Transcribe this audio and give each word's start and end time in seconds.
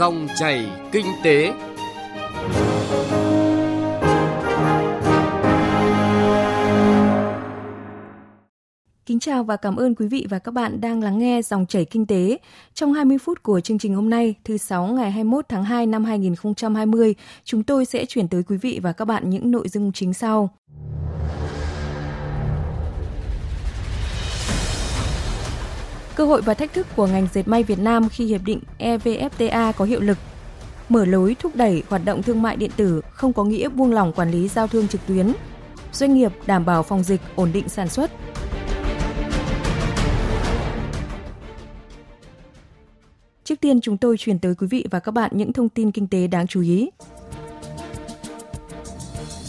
Dòng 0.00 0.28
chảy 0.38 0.70
kinh 0.92 1.06
tế. 1.24 1.52
Kính 9.06 9.18
chào 9.20 9.44
và 9.44 9.56
cảm 9.56 9.76
ơn 9.76 9.94
quý 9.94 10.06
vị 10.06 10.26
và 10.30 10.38
các 10.38 10.54
bạn 10.54 10.80
đang 10.80 11.02
lắng 11.02 11.18
nghe 11.18 11.42
dòng 11.42 11.66
chảy 11.66 11.84
kinh 11.84 12.06
tế. 12.06 12.38
Trong 12.74 12.92
20 12.92 13.18
phút 13.18 13.42
của 13.42 13.60
chương 13.60 13.78
trình 13.78 13.94
hôm 13.94 14.10
nay, 14.10 14.34
thứ 14.44 14.56
sáu 14.56 14.86
ngày 14.86 15.10
21 15.10 15.44
tháng 15.48 15.64
2 15.64 15.86
năm 15.86 16.04
2020, 16.04 17.14
chúng 17.44 17.62
tôi 17.62 17.84
sẽ 17.84 18.04
chuyển 18.04 18.28
tới 18.28 18.42
quý 18.42 18.56
vị 18.56 18.80
và 18.82 18.92
các 18.92 19.04
bạn 19.04 19.30
những 19.30 19.50
nội 19.50 19.68
dung 19.68 19.92
chính 19.92 20.14
sau. 20.14 20.50
Cơ 26.14 26.24
hội 26.26 26.42
và 26.42 26.54
thách 26.54 26.72
thức 26.72 26.86
của 26.96 27.06
ngành 27.06 27.26
dệt 27.32 27.48
may 27.48 27.62
Việt 27.62 27.78
Nam 27.78 28.08
khi 28.08 28.24
hiệp 28.24 28.40
định 28.44 28.60
EVFTA 28.78 29.72
có 29.72 29.84
hiệu 29.84 30.00
lực. 30.00 30.18
Mở 30.88 31.04
lối 31.04 31.36
thúc 31.38 31.56
đẩy 31.56 31.82
hoạt 31.88 32.04
động 32.04 32.22
thương 32.22 32.42
mại 32.42 32.56
điện 32.56 32.70
tử 32.76 33.00
không 33.10 33.32
có 33.32 33.44
nghĩa 33.44 33.68
buông 33.68 33.92
lỏng 33.92 34.12
quản 34.12 34.30
lý 34.30 34.48
giao 34.48 34.66
thương 34.66 34.88
trực 34.88 35.00
tuyến. 35.06 35.32
Doanh 35.92 36.14
nghiệp 36.14 36.32
đảm 36.46 36.64
bảo 36.64 36.82
phòng 36.82 37.02
dịch, 37.02 37.20
ổn 37.36 37.50
định 37.52 37.68
sản 37.68 37.88
xuất. 37.88 38.10
Trước 43.44 43.60
tiên 43.60 43.80
chúng 43.80 43.96
tôi 43.96 44.16
chuyển 44.18 44.38
tới 44.38 44.54
quý 44.54 44.66
vị 44.66 44.86
và 44.90 45.00
các 45.00 45.12
bạn 45.12 45.30
những 45.34 45.52
thông 45.52 45.68
tin 45.68 45.90
kinh 45.90 46.06
tế 46.06 46.26
đáng 46.26 46.46
chú 46.46 46.60
ý. 46.60 46.90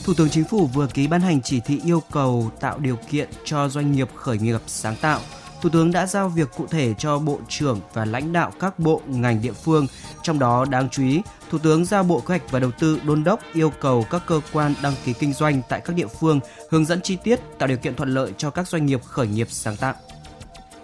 Thủ 0.04 0.14
tướng 0.18 0.30
Chính 0.30 0.44
phủ 0.44 0.66
vừa 0.66 0.88
ký 0.88 1.08
ban 1.08 1.22
hành 1.22 1.42
chỉ 1.42 1.60
thị 1.66 1.82
yêu 1.86 2.04
cầu 2.12 2.52
tạo 2.60 2.80
điều 2.80 2.98
kiện 3.10 3.30
cho 3.44 3.70
doanh 3.70 3.92
nghiệp 3.92 4.10
khởi 4.16 4.38
nghiệp 4.38 4.60
sáng 4.68 4.96
tạo. 5.02 5.20
Thủ 5.62 5.70
tướng 5.70 5.92
đã 5.92 6.06
giao 6.06 6.30
việc 6.30 6.50
cụ 6.58 6.68
thể 6.68 6.94
cho 6.98 7.20
Bộ 7.20 7.40
trưởng 7.50 7.80
và 7.94 8.06
lãnh 8.06 8.34
đạo 8.34 8.52
các 8.60 8.80
bộ, 8.80 9.02
ngành 9.08 9.42
địa 9.42 9.52
phương. 9.52 9.88
Trong 10.24 10.40
đó 10.40 10.66
đáng 10.66 10.90
chú 10.90 11.04
ý, 11.04 11.22
Thủ 11.50 11.58
tướng 11.58 11.86
giao 11.86 12.04
Bộ 12.04 12.20
Kế 12.20 12.26
hoạch 12.28 12.52
và 12.52 12.60
Đầu 12.60 12.72
tư 12.80 13.00
đôn 13.06 13.24
đốc 13.24 13.40
yêu 13.54 13.72
cầu 13.82 14.06
các 14.10 14.22
cơ 14.28 14.42
quan 14.54 14.74
đăng 14.84 14.94
ký 15.06 15.14
kinh 15.14 15.34
doanh 15.34 15.62
tại 15.70 15.82
các 15.86 15.96
địa 15.96 16.08
phương 16.08 16.40
hướng 16.70 16.86
dẫn 16.86 17.02
chi 17.02 17.18
tiết 17.24 17.40
tạo 17.58 17.68
điều 17.68 17.78
kiện 17.78 17.96
thuận 17.96 18.14
lợi 18.14 18.32
cho 18.38 18.50
các 18.50 18.68
doanh 18.68 18.86
nghiệp 18.86 19.04
khởi 19.04 19.28
nghiệp 19.28 19.48
sáng 19.50 19.78
tạo. 19.78 19.94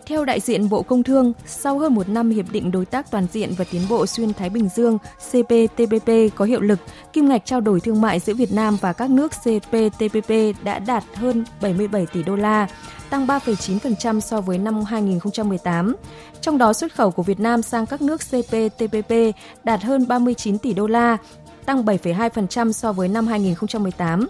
Theo 0.05 0.25
đại 0.25 0.39
diện 0.39 0.69
Bộ 0.69 0.81
Công 0.81 1.03
Thương, 1.03 1.33
sau 1.45 1.79
hơn 1.79 1.95
một 1.95 2.09
năm 2.09 2.29
Hiệp 2.29 2.45
định 2.51 2.71
Đối 2.71 2.85
tác 2.85 3.11
Toàn 3.11 3.27
diện 3.33 3.53
và 3.57 3.65
Tiến 3.71 3.81
bộ 3.89 4.05
Xuyên 4.05 4.33
Thái 4.33 4.49
Bình 4.49 4.69
Dương 4.75 4.97
CPTPP 5.29 6.35
có 6.35 6.45
hiệu 6.45 6.61
lực, 6.61 6.79
kim 7.13 7.29
ngạch 7.29 7.45
trao 7.45 7.61
đổi 7.61 7.79
thương 7.79 8.01
mại 8.01 8.19
giữa 8.19 8.33
Việt 8.33 8.51
Nam 8.51 8.77
và 8.81 8.93
các 8.93 9.09
nước 9.09 9.31
CPTPP 9.31 10.63
đã 10.63 10.79
đạt 10.79 11.03
hơn 11.15 11.45
77 11.61 12.05
tỷ 12.05 12.23
đô 12.23 12.35
la, 12.35 12.67
tăng 13.09 13.27
3,9% 13.27 14.19
so 14.19 14.41
với 14.41 14.57
năm 14.57 14.83
2018. 14.83 15.95
Trong 16.41 16.57
đó 16.57 16.73
xuất 16.73 16.95
khẩu 16.95 17.11
của 17.11 17.23
Việt 17.23 17.39
Nam 17.39 17.61
sang 17.61 17.85
các 17.85 18.01
nước 18.01 18.21
CPTPP 18.21 19.13
đạt 19.63 19.83
hơn 19.83 20.07
39 20.07 20.57
tỷ 20.57 20.73
đô 20.73 20.87
la, 20.87 21.17
tăng 21.65 21.85
7,2% 21.85 22.71
so 22.71 22.93
với 22.93 23.07
năm 23.07 23.27
2018. 23.27 24.27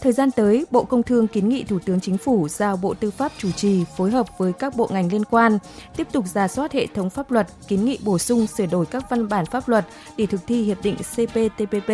Thời 0.00 0.12
gian 0.12 0.30
tới, 0.30 0.66
Bộ 0.70 0.84
Công 0.84 1.02
Thương 1.02 1.26
kiến 1.26 1.48
nghị 1.48 1.64
Thủ 1.64 1.78
tướng 1.78 2.00
Chính 2.00 2.18
phủ 2.18 2.48
giao 2.48 2.76
Bộ 2.76 2.94
Tư 2.94 3.10
pháp 3.10 3.32
chủ 3.38 3.50
trì 3.50 3.84
phối 3.96 4.10
hợp 4.10 4.26
với 4.38 4.52
các 4.52 4.76
bộ 4.76 4.88
ngành 4.92 5.12
liên 5.12 5.24
quan, 5.24 5.58
tiếp 5.96 6.08
tục 6.12 6.24
ra 6.34 6.48
soát 6.48 6.72
hệ 6.72 6.86
thống 6.86 7.10
pháp 7.10 7.30
luật, 7.30 7.46
kiến 7.68 7.84
nghị 7.84 7.98
bổ 8.04 8.18
sung 8.18 8.46
sửa 8.46 8.66
đổi 8.66 8.86
các 8.86 9.10
văn 9.10 9.28
bản 9.28 9.46
pháp 9.46 9.68
luật 9.68 9.84
để 10.16 10.26
thực 10.26 10.40
thi 10.46 10.62
hiệp 10.62 10.82
định 10.82 10.96
CPTPP. 10.96 11.90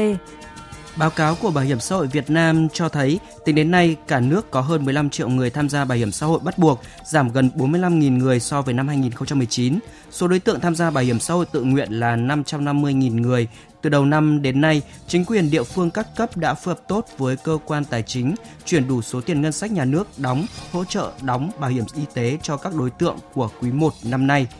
Báo 0.96 1.10
cáo 1.10 1.34
của 1.34 1.50
Bảo 1.50 1.64
hiểm 1.64 1.80
xã 1.80 1.96
hội 1.96 2.06
Việt 2.06 2.30
Nam 2.30 2.68
cho 2.72 2.88
thấy, 2.88 3.18
tính 3.44 3.54
đến 3.54 3.70
nay, 3.70 3.96
cả 4.08 4.20
nước 4.20 4.50
có 4.50 4.60
hơn 4.60 4.84
15 4.84 5.10
triệu 5.10 5.28
người 5.28 5.50
tham 5.50 5.68
gia 5.68 5.84
bảo 5.84 5.98
hiểm 5.98 6.12
xã 6.12 6.26
hội 6.26 6.40
bắt 6.42 6.58
buộc, 6.58 6.80
giảm 7.04 7.32
gần 7.32 7.50
45.000 7.56 8.18
người 8.18 8.40
so 8.40 8.62
với 8.62 8.74
năm 8.74 8.88
2019. 8.88 9.78
Số 10.10 10.28
đối 10.28 10.38
tượng 10.38 10.60
tham 10.60 10.74
gia 10.74 10.90
bảo 10.90 11.04
hiểm 11.04 11.20
xã 11.20 11.34
hội 11.34 11.46
tự 11.52 11.62
nguyện 11.62 11.92
là 11.92 12.16
550.000 12.16 13.20
người. 13.20 13.48
Từ 13.82 13.90
đầu 13.90 14.04
năm 14.04 14.42
đến 14.42 14.60
nay, 14.60 14.82
chính 15.06 15.24
quyền 15.24 15.50
địa 15.50 15.62
phương 15.62 15.90
các 15.90 16.06
cấp 16.16 16.36
đã 16.36 16.54
phối 16.54 16.74
hợp 16.74 16.88
tốt 16.88 17.06
với 17.18 17.36
cơ 17.36 17.58
quan 17.64 17.84
tài 17.84 18.02
chính, 18.02 18.34
chuyển 18.64 18.88
đủ 18.88 19.02
số 19.02 19.20
tiền 19.20 19.42
ngân 19.42 19.52
sách 19.52 19.72
nhà 19.72 19.84
nước 19.84 20.06
đóng, 20.16 20.46
hỗ 20.72 20.84
trợ 20.84 21.12
đóng 21.22 21.50
bảo 21.58 21.70
hiểm 21.70 21.84
y 21.96 22.02
tế 22.14 22.38
cho 22.42 22.56
các 22.56 22.74
đối 22.74 22.90
tượng 22.90 23.16
của 23.34 23.50
quý 23.60 23.72
1 23.72 23.92
năm 24.04 24.26
nay– 24.26 24.46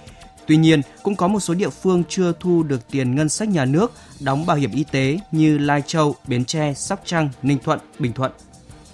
Tuy 0.51 0.57
nhiên, 0.57 0.83
cũng 1.03 1.17
có 1.17 1.29
một 1.29 1.41
số 1.41 1.55
địa 1.55 1.69
phương 1.69 2.03
chưa 2.09 2.33
thu 2.41 2.63
được 2.63 2.91
tiền 2.91 3.15
ngân 3.15 3.29
sách 3.29 3.49
nhà 3.49 3.65
nước 3.65 3.93
đóng 4.21 4.47
bảo 4.47 4.57
hiểm 4.57 4.71
y 4.73 4.85
tế 4.85 5.19
như 5.33 5.59
Lai 5.59 5.83
Châu, 5.87 6.15
Bến 6.29 6.45
Tre, 6.45 6.75
Sóc 6.75 7.01
Trăng, 7.05 7.29
Ninh 7.43 7.59
Thuận, 7.65 7.79
Bình 7.99 8.13
Thuận. 8.13 8.33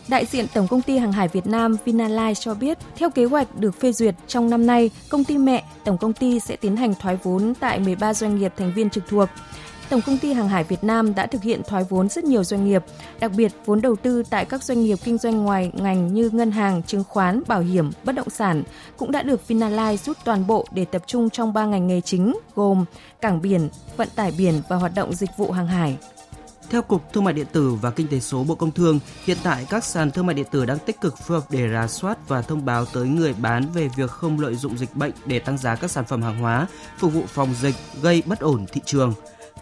Đại 0.09 0.27
diện 0.27 0.47
Tổng 0.55 0.69
công 0.69 0.83
ty 0.83 0.99
Hàng 0.99 1.13
hải 1.13 1.29
Việt 1.29 1.47
Nam 1.47 1.77
Vinalines 1.85 2.41
cho 2.41 2.55
biết, 2.55 2.79
theo 2.97 3.11
kế 3.11 3.25
hoạch 3.25 3.57
được 3.59 3.81
phê 3.81 3.93
duyệt 3.93 4.15
trong 4.27 4.51
năm 4.51 4.67
nay, 4.67 4.91
công 5.09 5.25
ty 5.25 5.39
mẹ 5.39 5.65
Tổng 5.85 5.99
công 5.99 6.13
ty 6.13 6.41
sẽ 6.41 6.57
tiến 6.57 6.77
hành 6.77 6.95
thoái 7.01 7.19
vốn 7.23 7.55
tại 7.61 7.79
13 7.79 8.15
doanh 8.15 8.39
nghiệp 8.39 8.53
thành 8.57 8.73
viên 8.75 8.91
trực 8.91 9.05
thuộc. 9.09 9.29
Tổng 9.89 10.01
công 10.07 10.19
ty 10.19 10.33
Hàng 10.33 10.49
hải 10.49 10.65
Việt 10.65 10.85
Nam 10.85 11.15
đã 11.15 11.27
thực 11.27 11.43
hiện 11.43 11.63
thoái 11.69 11.85
vốn 11.85 12.09
rất 12.09 12.25
nhiều 12.25 12.45
doanh 12.45 12.67
nghiệp, 12.67 12.85
đặc 13.21 13.33
biệt 13.37 13.53
vốn 13.65 13.81
đầu 13.81 13.97
tư 13.97 14.23
tại 14.31 14.45
các 14.45 14.63
doanh 14.63 14.83
nghiệp 14.83 14.99
kinh 15.05 15.19
doanh 15.19 15.45
ngoài 15.45 15.71
ngành 15.75 16.15
như 16.15 16.31
ngân 16.31 16.51
hàng, 16.51 16.83
chứng 16.83 17.05
khoán, 17.05 17.43
bảo 17.47 17.61
hiểm, 17.61 17.91
bất 18.05 18.15
động 18.15 18.31
sản 18.31 18.63
cũng 18.97 19.13
đã 19.13 19.23
được 19.23 19.49
Vinalines 19.49 20.05
rút 20.05 20.17
toàn 20.25 20.47
bộ 20.47 20.67
để 20.71 20.85
tập 20.85 21.03
trung 21.07 21.31
trong 21.31 21.53
3 21.53 21.67
ngành 21.67 21.87
nghề 21.87 22.01
chính 22.01 22.37
gồm 22.55 22.85
cảng 23.21 23.43
biển, 23.43 23.69
vận 23.97 24.09
tải 24.17 24.33
biển 24.39 24.63
và 24.69 24.77
hoạt 24.77 24.93
động 24.95 25.15
dịch 25.15 25.31
vụ 25.37 25.51
hàng 25.51 25.67
hải. 25.67 25.97
Theo 26.71 26.83
Cục 26.83 27.13
Thương 27.13 27.25
mại 27.25 27.35
Điện 27.35 27.47
tử 27.53 27.75
và 27.83 27.91
Kinh 27.91 28.09
tế 28.09 28.21
số 28.21 28.45
Bộ 28.45 28.55
Công 28.55 28.71
Thương, 28.71 28.99
hiện 29.25 29.39
tại 29.43 29.67
các 29.71 29.85
sàn 29.85 30.11
thương 30.11 30.27
mại 30.27 30.35
điện 30.35 30.47
tử 30.51 30.67
đang 30.67 30.79
tích 30.79 31.01
cực 31.01 31.19
phối 31.19 31.41
hợp 31.41 31.47
để 31.51 31.69
rà 31.73 31.87
soát 31.87 32.29
và 32.29 32.43
thông 32.43 32.65
báo 32.65 32.85
tới 32.85 33.07
người 33.07 33.35
bán 33.39 33.65
về 33.75 33.89
việc 33.97 34.11
không 34.11 34.41
lợi 34.41 34.55
dụng 34.55 34.79
dịch 34.79 34.97
bệnh 34.97 35.13
để 35.27 35.39
tăng 35.39 35.59
giá 35.59 35.77
các 35.77 35.91
sản 35.91 36.05
phẩm 36.05 36.23
hàng 36.23 36.41
hóa, 36.41 36.67
phục 36.99 37.13
vụ 37.13 37.23
phòng 37.29 37.55
dịch 37.61 37.75
gây 38.03 38.23
bất 38.27 38.41
ổn 38.41 38.67
thị 38.73 38.81
trường 38.85 39.15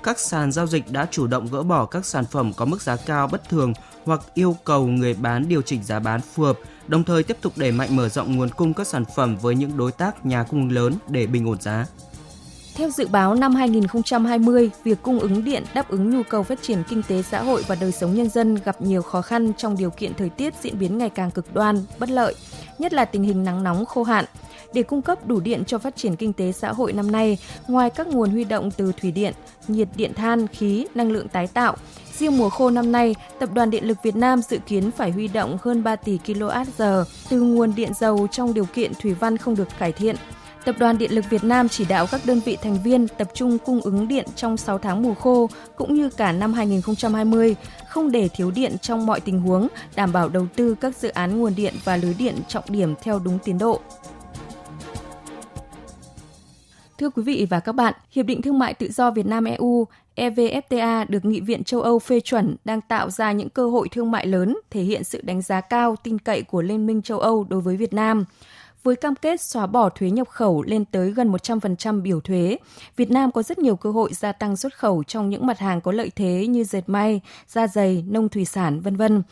các 0.04 0.18
sàn 0.18 0.52
giao 0.52 0.66
dịch 0.66 0.92
đã 0.92 1.06
chủ 1.10 1.26
động 1.26 1.48
gỡ 1.52 1.62
bỏ 1.62 1.86
các 1.86 2.06
sản 2.06 2.24
phẩm 2.24 2.52
có 2.56 2.64
mức 2.64 2.82
giá 2.82 2.96
cao 2.96 3.26
bất 3.26 3.48
thường 3.48 3.72
hoặc 4.04 4.20
yêu 4.34 4.56
cầu 4.64 4.86
người 4.86 5.14
bán 5.14 5.48
điều 5.48 5.62
chỉnh 5.62 5.84
giá 5.84 5.98
bán 5.98 6.20
phù 6.20 6.42
hợp, 6.42 6.58
đồng 6.88 7.04
thời 7.04 7.22
tiếp 7.22 7.36
tục 7.40 7.52
đẩy 7.56 7.72
mạnh 7.72 7.96
mở 7.96 8.08
rộng 8.08 8.36
nguồn 8.36 8.48
cung 8.48 8.74
các 8.74 8.86
sản 8.86 9.04
phẩm 9.16 9.36
với 9.36 9.54
những 9.54 9.76
đối 9.76 9.92
tác 9.92 10.26
nhà 10.26 10.42
cung 10.42 10.70
lớn 10.70 10.94
để 11.08 11.26
bình 11.26 11.48
ổn 11.48 11.60
giá. 11.60 11.86
Theo 12.76 12.90
dự 12.90 13.06
báo 13.06 13.34
năm 13.34 13.54
2020, 13.54 14.70
việc 14.84 15.02
cung 15.02 15.18
ứng 15.18 15.44
điện 15.44 15.64
đáp 15.74 15.88
ứng 15.88 16.10
nhu 16.10 16.22
cầu 16.22 16.42
phát 16.42 16.62
triển 16.62 16.82
kinh 16.88 17.02
tế 17.08 17.22
xã 17.22 17.42
hội 17.42 17.64
và 17.68 17.76
đời 17.80 17.92
sống 17.92 18.14
nhân 18.14 18.28
dân 18.28 18.54
gặp 18.64 18.82
nhiều 18.82 19.02
khó 19.02 19.22
khăn 19.22 19.52
trong 19.56 19.76
điều 19.76 19.90
kiện 19.90 20.14
thời 20.14 20.28
tiết 20.28 20.54
diễn 20.62 20.78
biến 20.78 20.98
ngày 20.98 21.10
càng 21.10 21.30
cực 21.30 21.54
đoan, 21.54 21.84
bất 21.98 22.10
lợi, 22.10 22.34
nhất 22.78 22.92
là 22.92 23.04
tình 23.04 23.22
hình 23.22 23.44
nắng 23.44 23.62
nóng 23.62 23.86
khô 23.86 24.02
hạn. 24.02 24.24
Để 24.74 24.82
cung 24.82 25.02
cấp 25.02 25.26
đủ 25.26 25.40
điện 25.40 25.64
cho 25.66 25.78
phát 25.78 25.96
triển 25.96 26.16
kinh 26.16 26.32
tế 26.32 26.52
xã 26.52 26.72
hội 26.72 26.92
năm 26.92 27.12
nay, 27.12 27.38
ngoài 27.68 27.90
các 27.90 28.06
nguồn 28.06 28.30
huy 28.30 28.44
động 28.44 28.70
từ 28.70 28.92
thủy 29.00 29.10
điện, 29.10 29.34
nhiệt 29.68 29.88
điện 29.96 30.14
than, 30.14 30.46
khí, 30.46 30.86
năng 30.94 31.12
lượng 31.12 31.28
tái 31.28 31.46
tạo, 31.46 31.76
Riêng 32.18 32.38
mùa 32.38 32.48
khô 32.48 32.70
năm 32.70 32.92
nay, 32.92 33.14
Tập 33.38 33.48
đoàn 33.54 33.70
Điện 33.70 33.88
lực 33.88 33.98
Việt 34.02 34.16
Nam 34.16 34.40
dự 34.42 34.58
kiến 34.66 34.90
phải 34.90 35.10
huy 35.10 35.28
động 35.28 35.58
hơn 35.62 35.84
3 35.84 35.96
tỷ 35.96 36.18
kWh 36.26 37.04
từ 37.28 37.40
nguồn 37.40 37.74
điện 37.74 37.92
dầu 37.98 38.26
trong 38.30 38.54
điều 38.54 38.64
kiện 38.64 38.92
thủy 38.94 39.14
văn 39.14 39.36
không 39.36 39.56
được 39.56 39.68
cải 39.78 39.92
thiện. 39.92 40.16
Tập 40.64 40.76
đoàn 40.78 40.98
Điện 40.98 41.12
lực 41.12 41.24
Việt 41.30 41.44
Nam 41.44 41.68
chỉ 41.68 41.84
đạo 41.84 42.06
các 42.10 42.20
đơn 42.26 42.40
vị 42.44 42.56
thành 42.62 42.82
viên 42.82 43.08
tập 43.08 43.28
trung 43.34 43.58
cung 43.58 43.80
ứng 43.80 44.08
điện 44.08 44.26
trong 44.36 44.56
6 44.56 44.78
tháng 44.78 45.02
mùa 45.02 45.14
khô 45.14 45.50
cũng 45.76 45.94
như 45.94 46.10
cả 46.10 46.32
năm 46.32 46.52
2020, 46.52 47.56
không 47.88 48.12
để 48.12 48.28
thiếu 48.28 48.50
điện 48.50 48.76
trong 48.82 49.06
mọi 49.06 49.20
tình 49.20 49.40
huống, 49.40 49.68
đảm 49.96 50.12
bảo 50.12 50.28
đầu 50.28 50.46
tư 50.56 50.74
các 50.80 50.96
dự 50.96 51.08
án 51.08 51.38
nguồn 51.38 51.54
điện 51.54 51.74
và 51.84 51.96
lưới 51.96 52.14
điện 52.14 52.34
trọng 52.48 52.64
điểm 52.68 52.94
theo 53.02 53.18
đúng 53.18 53.38
tiến 53.44 53.58
độ. 53.58 53.80
Thưa 56.98 57.10
quý 57.10 57.22
vị 57.22 57.46
và 57.50 57.60
các 57.60 57.72
bạn, 57.72 57.94
Hiệp 58.10 58.26
định 58.26 58.42
Thương 58.42 58.58
mại 58.58 58.74
Tự 58.74 58.90
do 58.90 59.10
Việt 59.10 59.26
Nam 59.26 59.44
EU 59.44 59.86
EVFTA 60.16 61.06
được 61.08 61.24
Nghị 61.24 61.40
viện 61.40 61.64
châu 61.64 61.82
Âu 61.82 61.98
phê 61.98 62.20
chuẩn 62.20 62.56
đang 62.64 62.80
tạo 62.80 63.10
ra 63.10 63.32
những 63.32 63.50
cơ 63.50 63.66
hội 63.66 63.88
thương 63.88 64.10
mại 64.10 64.26
lớn, 64.26 64.56
thể 64.70 64.82
hiện 64.82 65.04
sự 65.04 65.20
đánh 65.22 65.42
giá 65.42 65.60
cao 65.60 65.96
tin 66.02 66.18
cậy 66.18 66.42
của 66.42 66.62
Liên 66.62 66.86
minh 66.86 67.02
châu 67.02 67.18
Âu 67.18 67.46
đối 67.48 67.60
với 67.60 67.76
Việt 67.76 67.94
Nam. 67.94 68.24
Với 68.84 68.96
cam 68.96 69.14
kết 69.14 69.40
xóa 69.40 69.66
bỏ 69.66 69.88
thuế 69.88 70.10
nhập 70.10 70.28
khẩu 70.28 70.62
lên 70.62 70.84
tới 70.84 71.10
gần 71.10 71.32
100% 71.32 72.02
biểu 72.02 72.20
thuế, 72.20 72.58
Việt 72.96 73.10
Nam 73.10 73.32
có 73.32 73.42
rất 73.42 73.58
nhiều 73.58 73.76
cơ 73.76 73.90
hội 73.90 74.12
gia 74.12 74.32
tăng 74.32 74.56
xuất 74.56 74.78
khẩu 74.78 75.02
trong 75.02 75.30
những 75.30 75.46
mặt 75.46 75.58
hàng 75.58 75.80
có 75.80 75.92
lợi 75.92 76.10
thế 76.16 76.46
như 76.46 76.64
dệt 76.64 76.82
may, 76.86 77.20
da 77.48 77.66
dày, 77.66 78.04
nông 78.08 78.28
thủy 78.28 78.44
sản, 78.44 78.80
vân 78.80 78.96
vân. 78.96 79.22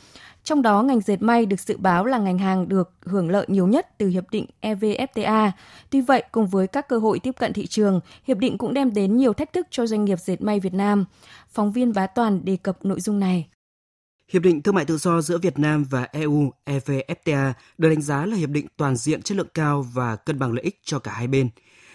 Trong 0.45 0.63
đó, 0.63 0.83
ngành 0.83 1.01
dệt 1.01 1.23
may 1.23 1.47
được 1.47 1.61
dự 1.61 1.77
báo 1.77 2.05
là 2.05 2.19
ngành 2.19 2.39
hàng 2.39 2.69
được 2.69 2.91
hưởng 3.05 3.31
lợi 3.31 3.47
nhiều 3.49 3.67
nhất 3.67 3.99
từ 3.99 4.09
hiệp 4.09 4.31
định 4.31 4.47
EVFTA. 4.61 5.51
Tuy 5.91 6.01
vậy, 6.01 6.23
cùng 6.33 6.47
với 6.47 6.67
các 6.67 6.89
cơ 6.89 6.99
hội 6.99 7.19
tiếp 7.19 7.33
cận 7.39 7.53
thị 7.53 7.67
trường, 7.67 8.01
hiệp 8.25 8.39
định 8.39 8.59
cũng 8.59 8.75
đem 8.75 8.95
đến 8.95 9.17
nhiều 9.17 9.33
thách 9.33 9.53
thức 9.53 9.67
cho 9.71 9.87
doanh 9.87 10.05
nghiệp 10.05 10.19
dệt 10.21 10.43
may 10.43 10.61
Việt 10.61 10.75
Nam. 10.75 11.05
Phóng 11.49 11.73
viên 11.73 11.93
Bá 11.93 12.07
Toàn 12.07 12.45
đề 12.45 12.57
cập 12.57 12.85
nội 12.85 13.01
dung 13.01 13.21
này. 13.21 13.49
Hiệp 14.33 14.43
định 14.43 14.63
Thương 14.63 14.75
mại 14.75 14.85
Tự 14.85 14.97
do 14.97 15.21
giữa 15.21 15.39
Việt 15.39 15.59
Nam 15.59 15.85
và 15.91 16.03
EU 16.13 16.53
EVFTA 16.67 17.53
được 17.79 17.89
đánh 17.89 18.03
giá 18.03 18.27
là 18.27 18.37
hiệp 18.37 18.49
định 18.49 18.67
toàn 18.77 18.97
diện 18.97 19.23
chất 19.23 19.39
lượng 19.39 19.47
cao 19.55 19.83
và 19.93 20.17
cân 20.17 20.39
bằng 20.39 20.53
lợi 20.53 20.65
ích 20.65 20.81
cho 20.85 20.99
cả 20.99 21.13
hai 21.13 21.27
bên. 21.27 21.49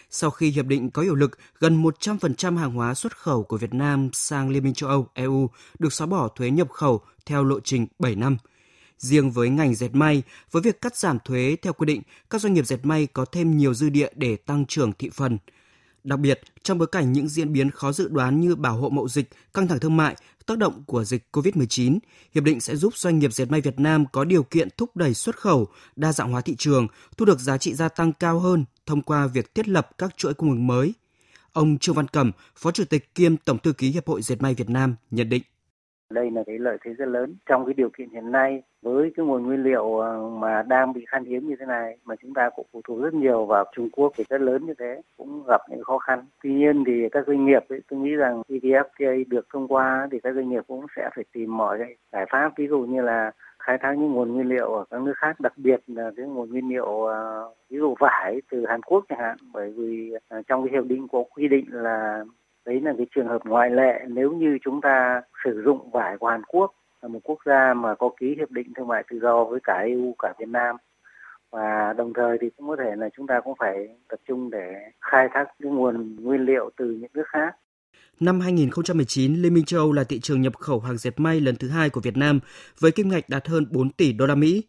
Sau 0.10 0.30
khi 0.30 0.50
hiệp 0.50 0.66
định 0.66 0.92
có 0.92 1.01
hiệu 1.01 1.16
lực, 1.16 1.38
gần 1.60 1.84
100% 1.84 2.57
hàng 2.57 2.72
hóa 2.72 2.94
xuất 2.94 3.18
khẩu 3.18 3.44
của 3.44 3.57
Việt 3.57 3.74
Nam 3.74 4.10
sang 4.13 4.50
Liên 4.50 4.63
minh 4.63 4.74
châu 4.74 4.89
Âu 4.89 5.07
EU 5.13 5.50
được 5.80 5.94
xóa 5.94 6.07
bỏ 6.07 6.28
thuế 6.28 6.50
nhập 6.50 6.69
khẩu 6.72 7.01
theo 7.25 7.44
lộ 7.44 7.60
trình 7.60 7.88
7 8.00 8.16
năm. 8.16 8.38
Riêng 8.98 9.31
với 9.31 9.50
ngành 9.50 9.75
dệt 9.75 9.90
may, 9.95 10.24
với 10.51 10.62
việc 10.62 10.81
cắt 10.81 10.98
giảm 10.98 11.18
thuế 11.25 11.56
theo 11.62 11.74
quy 11.74 11.86
định, 11.86 12.01
các 12.30 12.42
doanh 12.42 12.54
nghiệp 12.54 12.66
dệt 12.66 12.80
may 12.83 13.07
có 13.07 13.25
thêm 13.25 13.57
nhiều 13.57 13.74
dư 13.74 13.90
địa 13.90 14.10
để 14.16 14.36
tăng 14.36 14.66
trưởng 14.66 14.94
thị 14.94 15.10
phần– 15.13 15.38
Đặc 16.07 16.19
biệt, 16.19 16.42
trong 16.63 16.77
bối 16.77 16.88
cảnh 16.92 17.13
những 17.13 17.27
diễn 17.27 17.54
biến 17.54 17.71
khó 17.71 17.92
dự 17.92 18.07
đoán 18.07 18.42
như 18.42 18.56
bảo 18.56 18.77
hộ 18.77 18.89
mậu 18.89 19.07
dịch, 19.07 19.30
căng 19.54 19.68
thẳng 19.68 19.80
thương 19.80 19.98
mại, 19.98 20.15
tác 20.45 20.57
động 20.57 20.83
của 20.86 21.04
dịch 21.04 21.27
COVID-19, 21.31 22.00
hiệp 22.36 22.44
định 22.44 22.59
sẽ 22.59 22.75
giúp 22.75 22.98
doanh 22.98 23.19
nghiệp 23.19 23.33
dệt 23.33 23.51
may 23.51 23.62
Việt 23.62 23.80
Nam 23.80 24.06
có 24.12 24.24
điều 24.24 24.44
kiện 24.44 24.68
thúc 24.77 24.95
đẩy 24.95 25.13
xuất 25.13 25.38
khẩu, 25.38 25.68
đa 25.95 26.13
dạng 26.13 26.31
hóa 26.31 26.42
thị 26.42 26.56
trường, 26.56 26.88
thu 27.18 27.25
được 27.25 27.39
giá 27.39 27.57
trị 27.57 27.74
gia 27.74 27.89
tăng 27.89 28.13
cao 28.13 28.39
hơn 28.39 28.65
thông 28.86 29.01
qua 29.01 29.27
việc 29.27 29.56
thiết 29.56 29.68
lập 29.68 29.89
các 29.98 30.18
chuỗi 30.18 30.33
cung 30.33 30.50
ứng 30.50 30.68
mới. 30.68 30.94
Ông 31.54 31.77
Trương 31.77 31.95
Văn 31.95 32.07
Cẩm, 32.07 32.31
Phó 32.56 32.71
Chủ 32.71 32.83
tịch 32.86 33.15
kiêm 33.15 33.38
Tổng 33.38 33.57
thư 33.57 33.74
ký 33.74 33.89
Hiệp 33.89 34.07
hội 34.07 34.21
Dệt 34.21 34.42
may 34.42 34.54
Việt 34.54 34.69
Nam 34.69 34.95
nhận 35.12 35.30
định. 35.30 35.44
Đây 36.09 36.31
là 36.31 36.44
cái 36.48 36.59
lợi 36.59 36.77
thế 36.86 36.94
rất 36.94 37.07
lớn. 37.07 37.36
Trong 37.45 37.65
cái 37.65 37.74
điều 37.74 37.89
kiện 37.89 38.09
hiện 38.09 38.31
nay 38.31 38.63
với 38.81 39.12
cái 39.15 39.25
nguồn 39.25 39.44
nguyên 39.44 39.63
liệu 39.63 40.00
ờ, 40.00 40.30
mà 40.30 40.63
đang 40.63 40.94
bị 40.94 41.06
khan 41.07 41.25
hiếm 41.25 41.48
như 41.48 41.56
thế 41.59 41.65
này 41.65 41.98
mà 42.06 42.15
chúng 42.21 42.33
ta 42.33 42.50
cũng 42.56 42.65
phụ 42.71 42.81
thuộc 42.88 43.01
rất 43.01 43.13
nhiều 43.13 43.45
vào 43.45 43.65
Trung 43.75 43.89
Quốc 43.89 44.13
thì 44.18 44.24
rất 44.30 44.42
lớn 44.42 44.65
như 44.65 44.74
thế 44.80 45.01
cũng 45.18 45.44
gặp 45.48 45.62
những 45.69 45.83
khó 45.83 45.98
khăn. 45.98 46.25
Tuy 46.44 46.54
nhiên 46.54 46.83
thì 46.88 47.09
các 47.12 47.27
doanh 47.27 47.45
nghiệp 47.45 47.65
ấy, 47.69 47.81
tôi 47.89 48.00
nghĩ 48.00 48.15
rằng 48.15 48.42
EVFTA 48.50 49.24
được 49.27 49.48
thông 49.54 49.68
qua 49.68 50.07
thì 50.12 50.19
các 50.24 50.36
doanh 50.36 50.50
nghiệp 50.50 50.63
cũng 50.68 50.86
sẽ 50.95 51.09
phải 51.15 51.25
tìm 51.33 51.57
mọi 51.57 51.80
giải 52.12 52.25
pháp. 52.31 52.51
Ví 52.57 52.68
dụ 52.68 52.80
như 52.80 53.01
là 53.01 53.31
khai 53.59 53.77
thác 53.81 53.94
những 53.98 54.12
nguồn 54.12 54.33
nguyên 54.33 54.48
liệu 54.48 54.74
ở 54.74 54.86
các 54.89 55.01
nước 55.01 55.13
khác 55.18 55.39
đặc 55.39 55.54
biệt 55.57 55.80
là 55.88 56.12
cái 56.18 56.25
nguồn 56.25 56.51
nguyên 56.51 56.69
liệu 56.69 57.04
ờ, 57.04 57.51
ví 57.69 57.77
dụ 57.77 57.95
vải 58.00 58.42
từ 58.51 58.65
Hàn 58.65 58.81
Quốc 58.81 59.06
chẳng 59.09 59.19
hạn. 59.19 59.38
Bởi 59.54 59.74
vì 59.77 60.13
ờ, 60.30 60.42
trong 60.48 60.63
cái 60.63 60.74
hiệp 60.74 60.86
định 60.86 61.07
có 61.12 61.24
quy 61.36 61.48
định 61.48 61.65
là 61.69 62.25
đấy 62.68 62.81
là 62.81 62.94
cái 62.98 63.08
trường 63.16 63.28
hợp 63.28 63.42
ngoại 63.46 63.69
lệ 63.69 64.06
nếu 64.08 64.31
như 64.31 64.58
chúng 64.66 64.81
ta 64.81 65.22
sử 65.44 65.62
dụng 65.66 65.92
vải 65.92 66.18
của 66.18 66.28
Hàn 66.28 66.42
Quốc 66.48 66.72
là 67.02 67.08
một 67.08 67.19
quốc 67.24 67.40
gia 67.46 67.74
mà 67.74 67.96
có 67.96 68.10
ký 68.19 68.36
hiệp 68.38 68.52
định 68.52 68.68
thương 68.75 68.88
mại 68.88 69.04
tự 69.12 69.19
do 69.22 69.44
với 69.44 69.60
cả 69.64 69.84
EU 69.88 70.16
cả 70.19 70.34
Việt 70.40 70.50
Nam 70.50 70.75
và 71.52 71.94
đồng 71.98 72.14
thời 72.14 72.38
thì 72.42 72.48
cũng 72.58 72.68
có 72.68 72.75
thể 72.75 72.96
là 72.96 73.10
chúng 73.18 73.28
ta 73.28 73.40
cũng 73.44 73.54
phải 73.60 73.88
tập 74.10 74.19
trung 74.28 74.50
để 74.50 74.74
khai 75.02 75.28
thác 75.34 75.46
cái 75.64 75.72
nguồn 75.72 76.16
nguyên 76.16 76.42
liệu 76.42 76.69
từ 76.78 76.86
những 76.86 77.12
nước 77.14 77.28
khác 77.28 77.56
Năm 78.19 78.40
2019, 78.40 79.34
Liên 79.34 79.54
minh 79.54 79.66
châu 79.66 79.80
Âu 79.80 79.92
là 79.92 80.04
thị 80.04 80.19
trường 80.19 80.42
nhập 80.42 80.58
khẩu 80.58 80.80
hàng 80.80 80.98
dệt 80.98 81.19
may 81.19 81.40
lần 81.40 81.56
thứ 81.56 81.69
hai 81.69 81.90
của 81.90 82.02
Việt 82.02 82.18
Nam 82.18 82.40
với 82.80 82.92
kim 82.92 83.10
ngạch 83.10 83.30
đạt 83.30 83.48
hơn 83.48 83.66
4 83.72 83.90
tỷ 83.90 84.14
đô 84.14 84.25
la 84.25 84.36
Mỹ. 84.36 84.64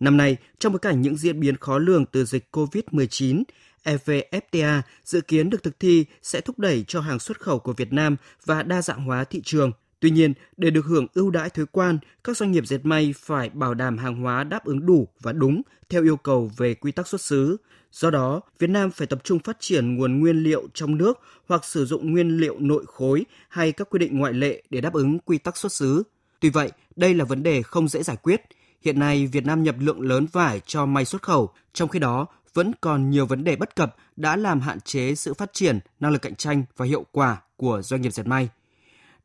Năm 0.00 0.16
nay, 0.16 0.36
trong 0.58 0.72
bối 0.72 0.78
cảnh 0.78 1.00
những 1.00 1.16
diễn 1.16 1.40
biến 1.40 1.56
khó 1.56 1.78
lường 1.78 2.06
từ 2.06 2.24
dịch 2.24 2.44
COVID-19, 2.52 3.42
EVFTA 3.84 4.82
dự 5.04 5.20
kiến 5.20 5.50
được 5.50 5.62
thực 5.62 5.80
thi 5.80 6.04
sẽ 6.22 6.40
thúc 6.40 6.58
đẩy 6.58 6.84
cho 6.88 7.00
hàng 7.00 7.18
xuất 7.18 7.40
khẩu 7.40 7.58
của 7.58 7.72
Việt 7.72 7.92
Nam 7.92 8.16
và 8.44 8.62
đa 8.62 8.82
dạng 8.82 9.04
hóa 9.04 9.24
thị 9.24 9.40
trường. 9.44 9.72
Tuy 10.00 10.10
nhiên, 10.10 10.32
để 10.56 10.70
được 10.70 10.84
hưởng 10.84 11.06
ưu 11.14 11.30
đãi 11.30 11.50
thuế 11.50 11.64
quan, 11.72 11.98
các 12.24 12.36
doanh 12.36 12.52
nghiệp 12.52 12.66
dệt 12.66 12.80
may 12.82 13.14
phải 13.18 13.50
bảo 13.50 13.74
đảm 13.74 13.98
hàng 13.98 14.22
hóa 14.22 14.44
đáp 14.44 14.64
ứng 14.64 14.86
đủ 14.86 15.08
và 15.20 15.32
đúng 15.32 15.62
theo 15.88 16.02
yêu 16.02 16.16
cầu 16.16 16.50
về 16.56 16.74
quy 16.74 16.92
tắc 16.92 17.06
xuất 17.08 17.20
xứ. 17.20 17.56
Do 17.92 18.10
đó, 18.10 18.40
Việt 18.58 18.70
Nam 18.70 18.90
phải 18.90 19.06
tập 19.06 19.20
trung 19.24 19.38
phát 19.38 19.56
triển 19.60 19.94
nguồn 19.96 20.20
nguyên 20.20 20.36
liệu 20.36 20.68
trong 20.74 20.96
nước 20.96 21.20
hoặc 21.48 21.64
sử 21.64 21.86
dụng 21.86 22.12
nguyên 22.12 22.36
liệu 22.36 22.58
nội 22.58 22.84
khối 22.86 23.24
hay 23.48 23.72
các 23.72 23.90
quy 23.90 23.98
định 23.98 24.18
ngoại 24.18 24.32
lệ 24.32 24.62
để 24.70 24.80
đáp 24.80 24.92
ứng 24.92 25.18
quy 25.18 25.38
tắc 25.38 25.56
xuất 25.56 25.72
xứ. 25.72 26.02
Tuy 26.40 26.50
vậy, 26.50 26.72
đây 26.96 27.14
là 27.14 27.24
vấn 27.24 27.42
đề 27.42 27.62
không 27.62 27.88
dễ 27.88 28.02
giải 28.02 28.16
quyết. 28.16 28.42
Hiện 28.84 28.98
nay, 28.98 29.26
Việt 29.26 29.46
Nam 29.46 29.62
nhập 29.62 29.74
lượng 29.78 30.00
lớn 30.00 30.26
vải 30.32 30.60
cho 30.66 30.86
may 30.86 31.04
xuất 31.04 31.22
khẩu, 31.22 31.52
trong 31.72 31.88
khi 31.88 31.98
đó 31.98 32.26
vẫn 32.54 32.72
còn 32.80 33.10
nhiều 33.10 33.26
vấn 33.26 33.44
đề 33.44 33.56
bất 33.56 33.76
cập 33.76 33.96
đã 34.16 34.36
làm 34.36 34.60
hạn 34.60 34.80
chế 34.80 35.14
sự 35.14 35.34
phát 35.34 35.52
triển, 35.52 35.78
năng 36.00 36.12
lực 36.12 36.22
cạnh 36.22 36.34
tranh 36.34 36.64
và 36.76 36.86
hiệu 36.86 37.06
quả 37.12 37.42
của 37.56 37.82
doanh 37.82 38.02
nghiệp 38.02 38.12
dệt 38.12 38.26
may. 38.26 38.48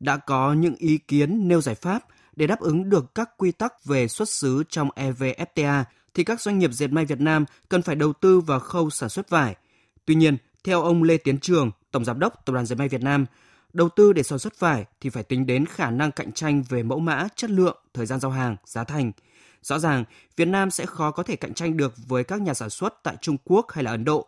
Đã 0.00 0.16
có 0.16 0.52
những 0.52 0.74
ý 0.74 0.98
kiến 0.98 1.48
nêu 1.48 1.60
giải 1.60 1.74
pháp 1.74 2.04
để 2.36 2.46
đáp 2.46 2.60
ứng 2.60 2.90
được 2.90 3.14
các 3.14 3.30
quy 3.36 3.52
tắc 3.52 3.84
về 3.84 4.08
xuất 4.08 4.28
xứ 4.28 4.64
trong 4.68 4.88
EVFTA 4.96 5.84
thì 6.14 6.24
các 6.24 6.40
doanh 6.40 6.58
nghiệp 6.58 6.72
dệt 6.72 6.86
may 6.86 7.04
Việt 7.04 7.20
Nam 7.20 7.44
cần 7.68 7.82
phải 7.82 7.96
đầu 7.96 8.12
tư 8.12 8.40
vào 8.40 8.60
khâu 8.60 8.90
sản 8.90 9.08
xuất 9.08 9.30
vải. 9.30 9.56
Tuy 10.04 10.14
nhiên, 10.14 10.36
theo 10.64 10.82
ông 10.82 11.02
Lê 11.02 11.16
Tiến 11.16 11.38
Trường, 11.38 11.70
Tổng 11.90 12.04
Giám 12.04 12.18
đốc 12.18 12.46
Tập 12.46 12.52
đoàn 12.52 12.66
Dệt 12.66 12.76
may 12.76 12.88
Việt 12.88 13.02
Nam, 13.02 13.26
đầu 13.72 13.88
tư 13.88 14.12
để 14.12 14.22
sản 14.22 14.38
xuất 14.38 14.60
vải 14.60 14.84
thì 15.00 15.10
phải 15.10 15.22
tính 15.22 15.46
đến 15.46 15.66
khả 15.66 15.90
năng 15.90 16.12
cạnh 16.12 16.32
tranh 16.32 16.62
về 16.68 16.82
mẫu 16.82 16.98
mã, 16.98 17.28
chất 17.36 17.50
lượng, 17.50 17.76
thời 17.94 18.06
gian 18.06 18.20
giao 18.20 18.30
hàng, 18.30 18.56
giá 18.64 18.84
thành– 18.84 19.12
Rõ 19.62 19.78
ràng, 19.78 20.04
Việt 20.36 20.48
Nam 20.48 20.70
sẽ 20.70 20.86
khó 20.86 21.10
có 21.10 21.22
thể 21.22 21.36
cạnh 21.36 21.54
tranh 21.54 21.76
được 21.76 21.94
với 22.06 22.24
các 22.24 22.40
nhà 22.40 22.54
sản 22.54 22.70
xuất 22.70 23.02
tại 23.02 23.16
Trung 23.20 23.36
Quốc 23.44 23.66
hay 23.72 23.84
là 23.84 23.90
Ấn 23.90 24.04
Độ. 24.04 24.26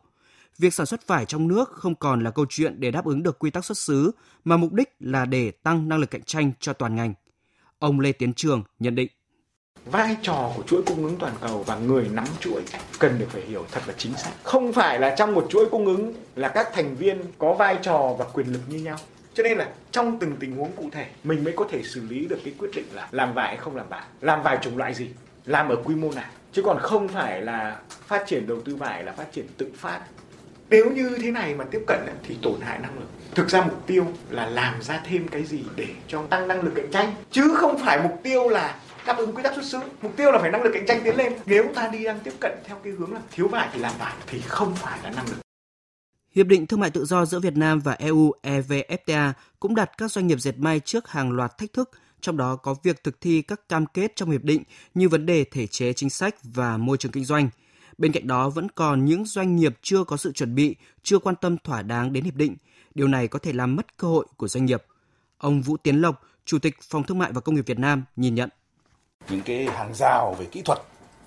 Việc 0.59 0.75
sản 0.75 0.87
xuất 0.87 1.07
vải 1.07 1.25
trong 1.25 1.49
nước 1.49 1.71
không 1.73 1.95
còn 1.95 2.25
là 2.25 2.31
câu 2.31 2.47
chuyện 2.49 2.81
để 2.81 2.91
đáp 2.91 3.05
ứng 3.05 3.23
được 3.23 3.39
quy 3.39 3.51
tắc 3.51 3.65
xuất 3.65 3.79
xứ, 3.79 4.11
mà 4.45 4.57
mục 4.57 4.73
đích 4.73 4.97
là 5.01 5.25
để 5.25 5.51
tăng 5.51 5.89
năng 5.89 5.99
lực 5.99 6.11
cạnh 6.11 6.23
tranh 6.23 6.53
cho 6.61 6.73
toàn 6.73 6.97
ngành. 6.97 7.15
Ông 7.79 8.01
Lê 8.01 8.13
Tiến 8.13 8.35
Trường 8.35 8.63
nhận 8.79 8.95
định. 8.95 9.09
Vai 9.85 10.17
trò 10.23 10.53
của 10.57 10.63
chuỗi 10.63 10.83
cung 10.83 11.05
ứng 11.05 11.17
toàn 11.17 11.35
cầu 11.41 11.63
và 11.63 11.77
người 11.77 12.09
nắm 12.13 12.27
chuỗi 12.41 12.63
cần 12.99 13.19
được 13.19 13.27
phải 13.31 13.43
hiểu 13.43 13.67
thật 13.71 13.81
là 13.87 13.95
chính 13.99 14.15
xác. 14.15 14.31
Không 14.43 14.73
phải 14.73 15.01
là 15.01 15.15
trong 15.19 15.35
một 15.35 15.47
chuỗi 15.51 15.67
cung 15.71 15.87
ứng 15.87 16.15
là 16.35 16.49
các 16.49 16.69
thành 16.75 16.97
viên 16.97 17.23
có 17.39 17.55
vai 17.55 17.79
trò 17.83 18.15
và 18.19 18.25
quyền 18.25 18.53
lực 18.53 18.61
như 18.69 18.79
nhau. 18.79 18.97
Cho 19.35 19.43
nên 19.43 19.59
là 19.59 19.69
trong 19.93 20.19
từng 20.19 20.37
tình 20.41 20.57
huống 20.57 20.73
cụ 20.73 20.89
thể 20.93 21.07
mình 21.25 21.45
mới 21.45 21.53
có 21.57 21.67
thể 21.71 21.83
xử 21.83 22.03
lý 22.09 22.27
được 22.27 22.39
cái 22.45 22.55
quyết 22.59 22.69
định 22.75 22.87
là 22.93 23.09
làm 23.11 23.35
vải 23.35 23.49
hay 23.49 23.57
không 23.57 23.77
làm 23.77 23.89
vải, 23.89 24.03
làm 24.21 24.43
vải 24.43 24.59
chủng 24.63 24.79
loại 24.79 24.95
gì, 24.95 25.11
làm 25.45 25.69
ở 25.69 25.77
quy 25.85 25.95
mô 25.95 26.13
nào. 26.13 26.31
Chứ 26.53 26.63
còn 26.63 26.79
không 26.79 27.09
phải 27.09 27.43
là 27.43 27.79
phát 28.07 28.25
triển 28.27 28.47
đầu 28.47 28.61
tư 28.61 28.77
vải 28.77 29.05
là 29.05 29.13
phát 29.13 29.33
triển 29.33 29.47
tự 29.57 29.71
phát. 29.77 30.01
Nếu 30.71 30.91
như 30.91 31.19
thế 31.23 31.31
này 31.31 31.55
mà 31.55 31.65
tiếp 31.71 31.83
cận 31.87 31.99
thì 32.23 32.37
tổn 32.43 32.61
hại 32.61 32.79
năng 32.79 32.99
lực. 32.99 33.09
Thực 33.35 33.49
ra 33.49 33.63
mục 33.63 33.87
tiêu 33.87 34.07
là 34.31 34.47
làm 34.47 34.83
ra 34.83 35.01
thêm 35.05 35.29
cái 35.29 35.45
gì 35.45 35.65
để 35.77 35.87
cho 36.09 36.23
tăng 36.31 36.49
năng 36.49 36.63
lực 36.63 36.73
cạnh 36.77 36.91
tranh 36.91 37.15
chứ 37.31 37.55
không 37.57 37.79
phải 37.79 38.03
mục 38.03 38.21
tiêu 38.23 38.49
là 38.49 38.81
đáp 39.07 39.17
ứng 39.17 39.35
quy 39.35 39.43
tắc 39.43 39.55
xuất 39.55 39.65
xứ 39.65 39.79
mục 40.03 40.17
tiêu 40.17 40.33
là 40.33 40.39
phải 40.39 40.51
năng 40.51 40.63
lực 40.63 40.71
cạnh 40.75 40.87
tranh 40.87 41.01
tiến 41.05 41.17
lên 41.17 41.33
nếu 41.47 41.65
ta 41.75 41.89
đi 41.89 42.05
đang 42.05 42.21
tiếp 42.21 42.33
cận 42.41 42.53
theo 42.65 42.77
cái 42.85 42.93
hướng 42.93 43.13
là 43.13 43.21
thiếu 43.31 43.49
vải 43.49 43.69
thì 43.73 43.81
làm 43.81 43.93
vải 43.99 44.15
thì 44.27 44.41
không 44.41 44.75
phải 44.75 44.99
là 45.03 45.11
năng 45.11 45.27
lực 45.27 45.37
Hiệp 46.35 46.47
định 46.47 46.67
Thương 46.67 46.81
mại 46.81 46.91
tự 46.91 47.05
do 47.05 47.27
giữa 47.27 47.41
Việt 47.41 47.57
Nam 47.57 47.81
và 47.81 47.93
EU 47.93 48.33
EVFTA 48.43 49.33
cũng 49.61 49.75
đặt 49.75 49.91
các 49.99 50.11
doanh 50.11 50.27
nghiệp 50.27 50.41
dệt 50.41 50.59
may 50.59 50.81
trước 50.81 51.09
hàng 51.09 51.33
loạt 51.33 51.59
thách 51.59 51.73
thức, 51.73 51.91
trong 52.21 52.37
đó 52.37 52.57
có 52.57 52.75
việc 52.83 53.05
thực 53.05 53.21
thi 53.21 53.43
các 53.43 53.69
cam 53.69 53.87
kết 53.87 54.13
trong 54.17 54.31
hiệp 54.31 54.45
định 54.45 54.63
như 54.95 55.09
vấn 55.09 55.27
đề 55.27 55.45
thể 55.45 55.67
chế 55.67 55.93
chính 55.93 56.11
sách 56.11 56.35
và 56.43 56.77
môi 56.77 56.97
trường 56.97 57.13
kinh 57.13 57.25
doanh. 57.25 57.51
Bên 57.99 58.13
cạnh 58.13 58.27
đó 58.27 58.49
vẫn 58.49 58.69
còn 58.69 59.05
những 59.05 59.25
doanh 59.25 59.57
nghiệp 59.57 59.79
chưa 59.83 60.05
có 60.05 60.17
sự 60.17 60.33
chuẩn 60.33 60.55
bị, 60.55 60.77
chưa 61.03 61.19
quan 61.19 61.35
tâm 61.41 61.57
thỏa 61.65 61.83
đáng 61.83 62.13
đến 62.13 62.25
hiệp 62.25 62.35
định. 62.35 62.57
Điều 62.95 63.09
này 63.09 63.29
có 63.29 63.39
thể 63.39 63.53
làm 63.53 63.77
mất 63.77 63.97
cơ 63.97 64.09
hội 64.09 64.27
của 64.37 64.49
doanh 64.49 64.65
nghiệp. 64.65 64.83
Ông 65.39 65.63
Vũ 65.63 65.77
Tiến 65.77 66.01
Lộc, 66.01 66.23
Chủ 66.45 66.59
tịch 66.59 66.77
Phòng 66.83 67.03
Thương 67.03 67.19
mại 67.19 67.33
và 67.33 67.41
Công 67.41 67.55
nghiệp 67.55 67.67
Việt 67.67 67.79
Nam 67.79 68.05
nhìn 68.17 68.35
nhận. 68.35 68.49
Những 69.31 69.43
cái 69.43 69.65
hàng 69.65 69.95
rào 69.95 70.37
về 70.39 70.47
kỹ 70.53 70.63
thuật 70.63 70.79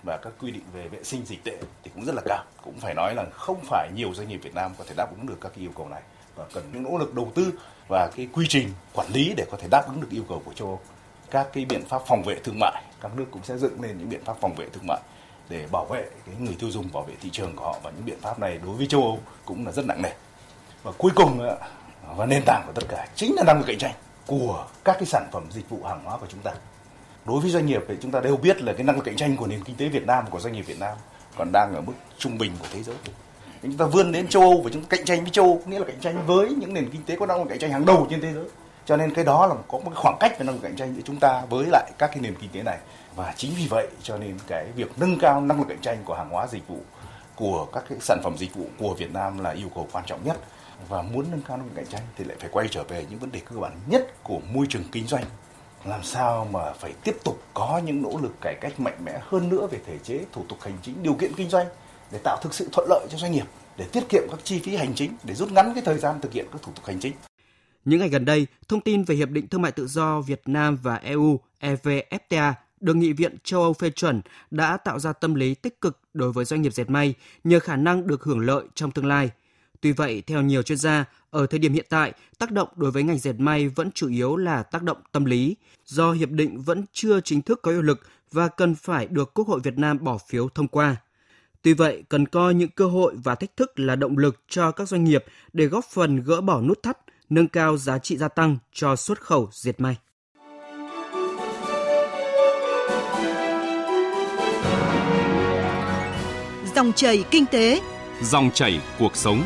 và 0.03 0.17
các 0.17 0.33
quy 0.39 0.51
định 0.51 0.63
về 0.73 0.87
vệ 0.87 1.03
sinh 1.03 1.25
dịch 1.25 1.43
tễ 1.43 1.57
thì 1.83 1.91
cũng 1.95 2.05
rất 2.05 2.15
là 2.15 2.21
cao. 2.25 2.43
Cũng 2.63 2.79
phải 2.79 2.93
nói 2.93 3.15
là 3.15 3.25
không 3.33 3.59
phải 3.65 3.89
nhiều 3.95 4.13
doanh 4.13 4.27
nghiệp 4.27 4.39
Việt 4.43 4.55
Nam 4.55 4.71
có 4.77 4.83
thể 4.87 4.93
đáp 4.97 5.09
ứng 5.17 5.25
được 5.27 5.37
các 5.41 5.51
yêu 5.55 5.71
cầu 5.75 5.89
này 5.89 6.01
và 6.35 6.45
cần 6.53 6.63
những 6.73 6.83
nỗ 6.83 6.97
lực 6.97 7.13
đầu 7.13 7.31
tư 7.35 7.53
và 7.89 8.09
cái 8.15 8.27
quy 8.33 8.45
trình 8.49 8.69
quản 8.93 9.07
lý 9.13 9.33
để 9.37 9.45
có 9.51 9.57
thể 9.57 9.67
đáp 9.71 9.83
ứng 9.87 10.01
được 10.01 10.07
yêu 10.11 10.23
cầu 10.29 10.41
của 10.45 10.53
châu 10.53 10.67
Âu. 10.67 10.79
Các 11.31 11.47
cái 11.53 11.65
biện 11.65 11.85
pháp 11.85 12.01
phòng 12.07 12.23
vệ 12.25 12.35
thương 12.43 12.59
mại, 12.59 12.83
các 13.01 13.11
nước 13.15 13.25
cũng 13.31 13.43
sẽ 13.43 13.57
dựng 13.57 13.81
lên 13.81 13.97
những 13.97 14.09
biện 14.09 14.23
pháp 14.25 14.37
phòng 14.41 14.55
vệ 14.55 14.69
thương 14.69 14.87
mại 14.87 14.99
để 15.49 15.67
bảo 15.71 15.85
vệ 15.85 16.09
cái 16.25 16.35
người 16.39 16.55
tiêu 16.59 16.71
dùng, 16.71 16.89
bảo 16.93 17.03
vệ 17.03 17.13
thị 17.21 17.29
trường 17.29 17.55
của 17.55 17.65
họ 17.65 17.79
và 17.83 17.91
những 17.91 18.05
biện 18.05 18.19
pháp 18.21 18.39
này 18.39 18.59
đối 18.65 18.75
với 18.75 18.87
châu 18.87 19.01
Âu 19.01 19.19
cũng 19.45 19.65
là 19.65 19.71
rất 19.71 19.85
nặng 19.85 20.01
nề. 20.01 20.09
Và 20.83 20.91
cuối 20.97 21.11
cùng 21.15 21.49
và 22.15 22.25
nền 22.25 22.43
tảng 22.45 22.63
của 22.65 22.73
tất 22.75 22.83
cả 22.89 23.07
chính 23.15 23.35
là 23.35 23.43
năng 23.43 23.57
lực 23.57 23.65
cạnh 23.67 23.77
tranh 23.77 23.93
của 24.27 24.67
các 24.83 24.93
cái 24.93 25.05
sản 25.05 25.29
phẩm 25.31 25.43
dịch 25.51 25.69
vụ 25.69 25.83
hàng 25.83 26.03
hóa 26.03 26.17
của 26.17 26.27
chúng 26.29 26.41
ta 26.41 26.51
đối 27.25 27.41
với 27.41 27.51
doanh 27.51 27.65
nghiệp 27.65 27.83
thì 27.87 27.95
chúng 28.01 28.11
ta 28.11 28.19
đều 28.19 28.37
biết 28.37 28.61
là 28.61 28.73
cái 28.73 28.83
năng 28.83 28.95
lực 28.95 29.05
cạnh 29.05 29.15
tranh 29.15 29.37
của 29.37 29.47
nền 29.47 29.63
kinh 29.63 29.75
tế 29.75 29.89
Việt 29.89 30.05
Nam, 30.05 30.25
của 30.29 30.39
doanh 30.39 30.53
nghiệp 30.53 30.61
Việt 30.61 30.79
Nam 30.79 30.97
còn 31.37 31.51
đang 31.51 31.75
ở 31.75 31.81
mức 31.81 31.93
trung 32.17 32.37
bình 32.37 32.51
của 32.59 32.67
thế 32.73 32.83
giới. 32.83 32.95
Chúng 33.61 33.77
ta 33.77 33.85
vươn 33.85 34.11
đến 34.11 34.27
châu 34.27 34.41
Âu 34.41 34.61
và 34.61 34.69
chúng 34.73 34.81
ta 34.81 34.87
cạnh 34.89 35.05
tranh 35.05 35.21
với 35.21 35.29
châu 35.29 35.45
Âu, 35.45 35.61
nghĩa 35.65 35.79
là 35.79 35.85
cạnh 35.85 35.99
tranh 36.01 36.25
với 36.25 36.49
những 36.49 36.73
nền 36.73 36.89
kinh 36.89 37.03
tế 37.03 37.15
có 37.15 37.25
năng 37.25 37.37
lực 37.37 37.49
cạnh 37.49 37.59
tranh 37.59 37.71
hàng 37.71 37.85
đầu 37.85 38.07
trên 38.09 38.21
thế 38.21 38.33
giới. 38.33 38.45
Cho 38.85 38.97
nên 38.97 39.13
cái 39.13 39.25
đó 39.25 39.47
là 39.47 39.55
có 39.67 39.79
một 39.79 39.91
khoảng 39.95 40.17
cách 40.19 40.39
về 40.39 40.45
năng 40.45 40.55
lực 40.55 40.61
cạnh 40.63 40.75
tranh 40.75 40.95
giữa 40.95 41.01
chúng 41.05 41.19
ta 41.19 41.43
với 41.49 41.65
lại 41.71 41.91
các 41.97 42.07
cái 42.07 42.19
nền 42.21 42.35
kinh 42.35 42.49
tế 42.49 42.63
này. 42.63 42.77
Và 43.15 43.33
chính 43.37 43.51
vì 43.57 43.67
vậy 43.69 43.87
cho 44.01 44.17
nên 44.17 44.37
cái 44.47 44.65
việc 44.75 44.91
nâng 44.97 45.19
cao 45.19 45.41
năng 45.41 45.59
lực 45.59 45.67
cạnh 45.69 45.81
tranh 45.81 45.97
của 46.05 46.15
hàng 46.15 46.29
hóa 46.29 46.47
dịch 46.47 46.67
vụ, 46.67 46.77
của 47.35 47.65
các 47.65 47.83
cái 47.89 47.97
sản 48.01 48.19
phẩm 48.23 48.37
dịch 48.37 48.55
vụ 48.55 48.65
của 48.79 48.93
Việt 48.93 49.13
Nam 49.13 49.39
là 49.39 49.49
yêu 49.49 49.67
cầu 49.75 49.87
quan 49.91 50.05
trọng 50.07 50.23
nhất. 50.23 50.37
Và 50.89 51.01
muốn 51.01 51.25
nâng 51.31 51.41
cao 51.47 51.57
năng 51.57 51.65
lực 51.65 51.73
cạnh 51.75 51.87
tranh 51.87 52.01
thì 52.17 52.25
lại 52.25 52.37
phải 52.39 52.49
quay 52.53 52.67
trở 52.71 52.83
về 52.83 53.05
những 53.09 53.19
vấn 53.19 53.31
đề 53.31 53.39
cơ 53.39 53.55
bản 53.59 53.71
nhất 53.87 54.23
của 54.23 54.39
môi 54.53 54.65
trường 54.69 54.83
kinh 54.91 55.07
doanh 55.07 55.23
làm 55.85 56.03
sao 56.03 56.47
mà 56.51 56.73
phải 56.79 56.93
tiếp 57.03 57.15
tục 57.23 57.43
có 57.53 57.81
những 57.85 58.01
nỗ 58.01 58.19
lực 58.21 58.41
cải 58.41 58.55
cách 58.61 58.79
mạnh 58.79 59.05
mẽ 59.05 59.19
hơn 59.21 59.49
nữa 59.49 59.67
về 59.71 59.79
thể 59.85 59.97
chế, 60.03 60.25
thủ 60.31 60.45
tục 60.49 60.61
hành 60.61 60.77
chính, 60.81 61.03
điều 61.03 61.13
kiện 61.13 61.31
kinh 61.35 61.49
doanh 61.49 61.67
để 62.11 62.19
tạo 62.23 62.39
thực 62.43 62.53
sự 62.53 62.69
thuận 62.71 62.87
lợi 62.89 63.07
cho 63.09 63.17
doanh 63.17 63.31
nghiệp, 63.31 63.45
để 63.77 63.85
tiết 63.91 64.09
kiệm 64.09 64.23
các 64.31 64.39
chi 64.43 64.59
phí 64.59 64.75
hành 64.75 64.93
chính, 64.95 65.11
để 65.23 65.33
rút 65.33 65.51
ngắn 65.51 65.73
cái 65.73 65.83
thời 65.85 65.97
gian 65.97 66.21
thực 66.21 66.33
hiện 66.33 66.45
các 66.51 66.61
thủ 66.61 66.71
tục 66.75 66.85
hành 66.85 66.99
chính. 66.99 67.13
Những 67.85 67.99
ngày 67.99 68.09
gần 68.09 68.25
đây, 68.25 68.47
thông 68.67 68.81
tin 68.81 69.03
về 69.03 69.15
Hiệp 69.15 69.29
định 69.29 69.47
Thương 69.47 69.61
mại 69.61 69.71
Tự 69.71 69.87
do 69.87 70.21
Việt 70.21 70.41
Nam 70.45 70.77
và 70.83 70.95
EU 70.95 71.39
EVFTA 71.59 72.53
được 72.79 72.95
Nghị 72.95 73.13
viện 73.13 73.37
châu 73.43 73.61
Âu 73.61 73.73
phê 73.73 73.89
chuẩn 73.89 74.21
đã 74.51 74.77
tạo 74.77 74.99
ra 74.99 75.13
tâm 75.13 75.35
lý 75.35 75.55
tích 75.55 75.81
cực 75.81 75.99
đối 76.13 76.31
với 76.31 76.45
doanh 76.45 76.61
nghiệp 76.61 76.73
dệt 76.73 76.89
may 76.89 77.13
nhờ 77.43 77.59
khả 77.59 77.75
năng 77.75 78.07
được 78.07 78.23
hưởng 78.23 78.39
lợi 78.39 78.63
trong 78.75 78.91
tương 78.91 79.05
lai– 79.05 79.29
Tuy 79.83 79.91
vậy, 79.91 80.23
theo 80.27 80.41
nhiều 80.41 80.61
chuyên 80.61 80.77
gia, 80.77 81.05
ở 81.29 81.45
thời 81.45 81.59
điểm 81.59 81.73
hiện 81.73 81.85
tại, 81.89 82.13
tác 82.39 82.51
động 82.51 82.67
đối 82.75 82.91
với 82.91 83.03
ngành 83.03 83.17
dệt 83.17 83.33
may 83.37 83.67
vẫn 83.67 83.91
chủ 83.91 84.09
yếu 84.09 84.35
là 84.35 84.63
tác 84.63 84.83
động 84.83 84.97
tâm 85.11 85.25
lý, 85.25 85.55
do 85.85 86.11
hiệp 86.11 86.29
định 86.29 86.61
vẫn 86.61 86.85
chưa 86.93 87.19
chính 87.21 87.41
thức 87.41 87.59
có 87.61 87.71
hiệu 87.71 87.81
lực 87.81 87.99
và 88.31 88.47
cần 88.47 88.75
phải 88.75 89.07
được 89.07 89.33
Quốc 89.33 89.47
hội 89.47 89.59
Việt 89.63 89.77
Nam 89.77 90.03
bỏ 90.03 90.17
phiếu 90.27 90.49
thông 90.49 90.67
qua. 90.67 90.95
Tuy 91.61 91.73
vậy, 91.73 92.03
cần 92.09 92.25
coi 92.25 92.53
những 92.53 92.69
cơ 92.69 92.85
hội 92.85 93.13
và 93.23 93.35
thách 93.35 93.57
thức 93.57 93.79
là 93.79 93.95
động 93.95 94.17
lực 94.17 94.39
cho 94.49 94.71
các 94.71 94.87
doanh 94.87 95.03
nghiệp 95.03 95.25
để 95.53 95.65
góp 95.65 95.85
phần 95.85 96.23
gỡ 96.23 96.41
bỏ 96.41 96.61
nút 96.61 96.83
thắt, 96.83 96.97
nâng 97.29 97.47
cao 97.47 97.77
giá 97.77 97.99
trị 97.99 98.17
gia 98.17 98.27
tăng 98.27 98.57
cho 98.73 98.95
xuất 98.95 99.21
khẩu 99.21 99.49
diệt 99.51 99.81
may. 99.81 99.95
Dòng 106.75 106.93
chảy 106.95 107.23
kinh 107.31 107.45
tế, 107.45 107.81
dòng 108.21 108.51
chảy 108.53 108.81
cuộc 108.99 109.15
sống. 109.15 109.43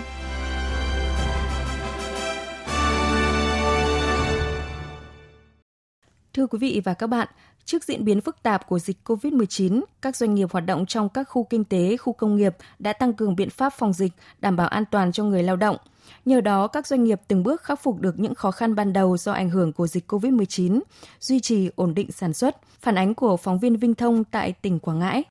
Thưa 6.37 6.47
quý 6.47 6.57
vị 6.59 6.81
và 6.83 6.93
các 6.93 7.07
bạn, 7.07 7.27
trước 7.65 7.83
diễn 7.83 8.05
biến 8.05 8.21
phức 8.21 8.43
tạp 8.43 8.67
của 8.67 8.79
dịch 8.79 8.97
COVID-19, 9.05 9.83
các 10.01 10.15
doanh 10.15 10.35
nghiệp 10.35 10.51
hoạt 10.51 10.65
động 10.65 10.85
trong 10.85 11.09
các 11.09 11.23
khu 11.23 11.43
kinh 11.43 11.63
tế, 11.63 11.97
khu 11.97 12.13
công 12.13 12.35
nghiệp 12.35 12.55
đã 12.79 12.93
tăng 12.93 13.13
cường 13.13 13.35
biện 13.35 13.49
pháp 13.49 13.73
phòng 13.77 13.93
dịch, 13.93 14.11
đảm 14.39 14.55
bảo 14.55 14.67
an 14.67 14.83
toàn 14.91 15.11
cho 15.11 15.23
người 15.23 15.43
lao 15.43 15.55
động. 15.55 15.77
Nhờ 16.25 16.41
đó, 16.41 16.67
các 16.67 16.87
doanh 16.87 17.03
nghiệp 17.03 17.21
từng 17.27 17.43
bước 17.43 17.63
khắc 17.63 17.83
phục 17.83 18.01
được 18.01 18.19
những 18.19 18.35
khó 18.35 18.51
khăn 18.51 18.75
ban 18.75 18.93
đầu 18.93 19.17
do 19.17 19.31
ảnh 19.31 19.49
hưởng 19.49 19.73
của 19.73 19.87
dịch 19.87 20.11
COVID-19, 20.11 20.79
duy 21.19 21.39
trì 21.39 21.69
ổn 21.75 21.93
định 21.93 22.11
sản 22.11 22.33
xuất. 22.33 22.57
Phản 22.81 22.95
ánh 22.97 23.15
của 23.15 23.37
phóng 23.37 23.59
viên 23.59 23.77
Vinh 23.77 23.95
Thông 23.95 24.23
tại 24.23 24.53
tỉnh 24.61 24.79
Quảng 24.79 24.99
Ngãi. 24.99 25.23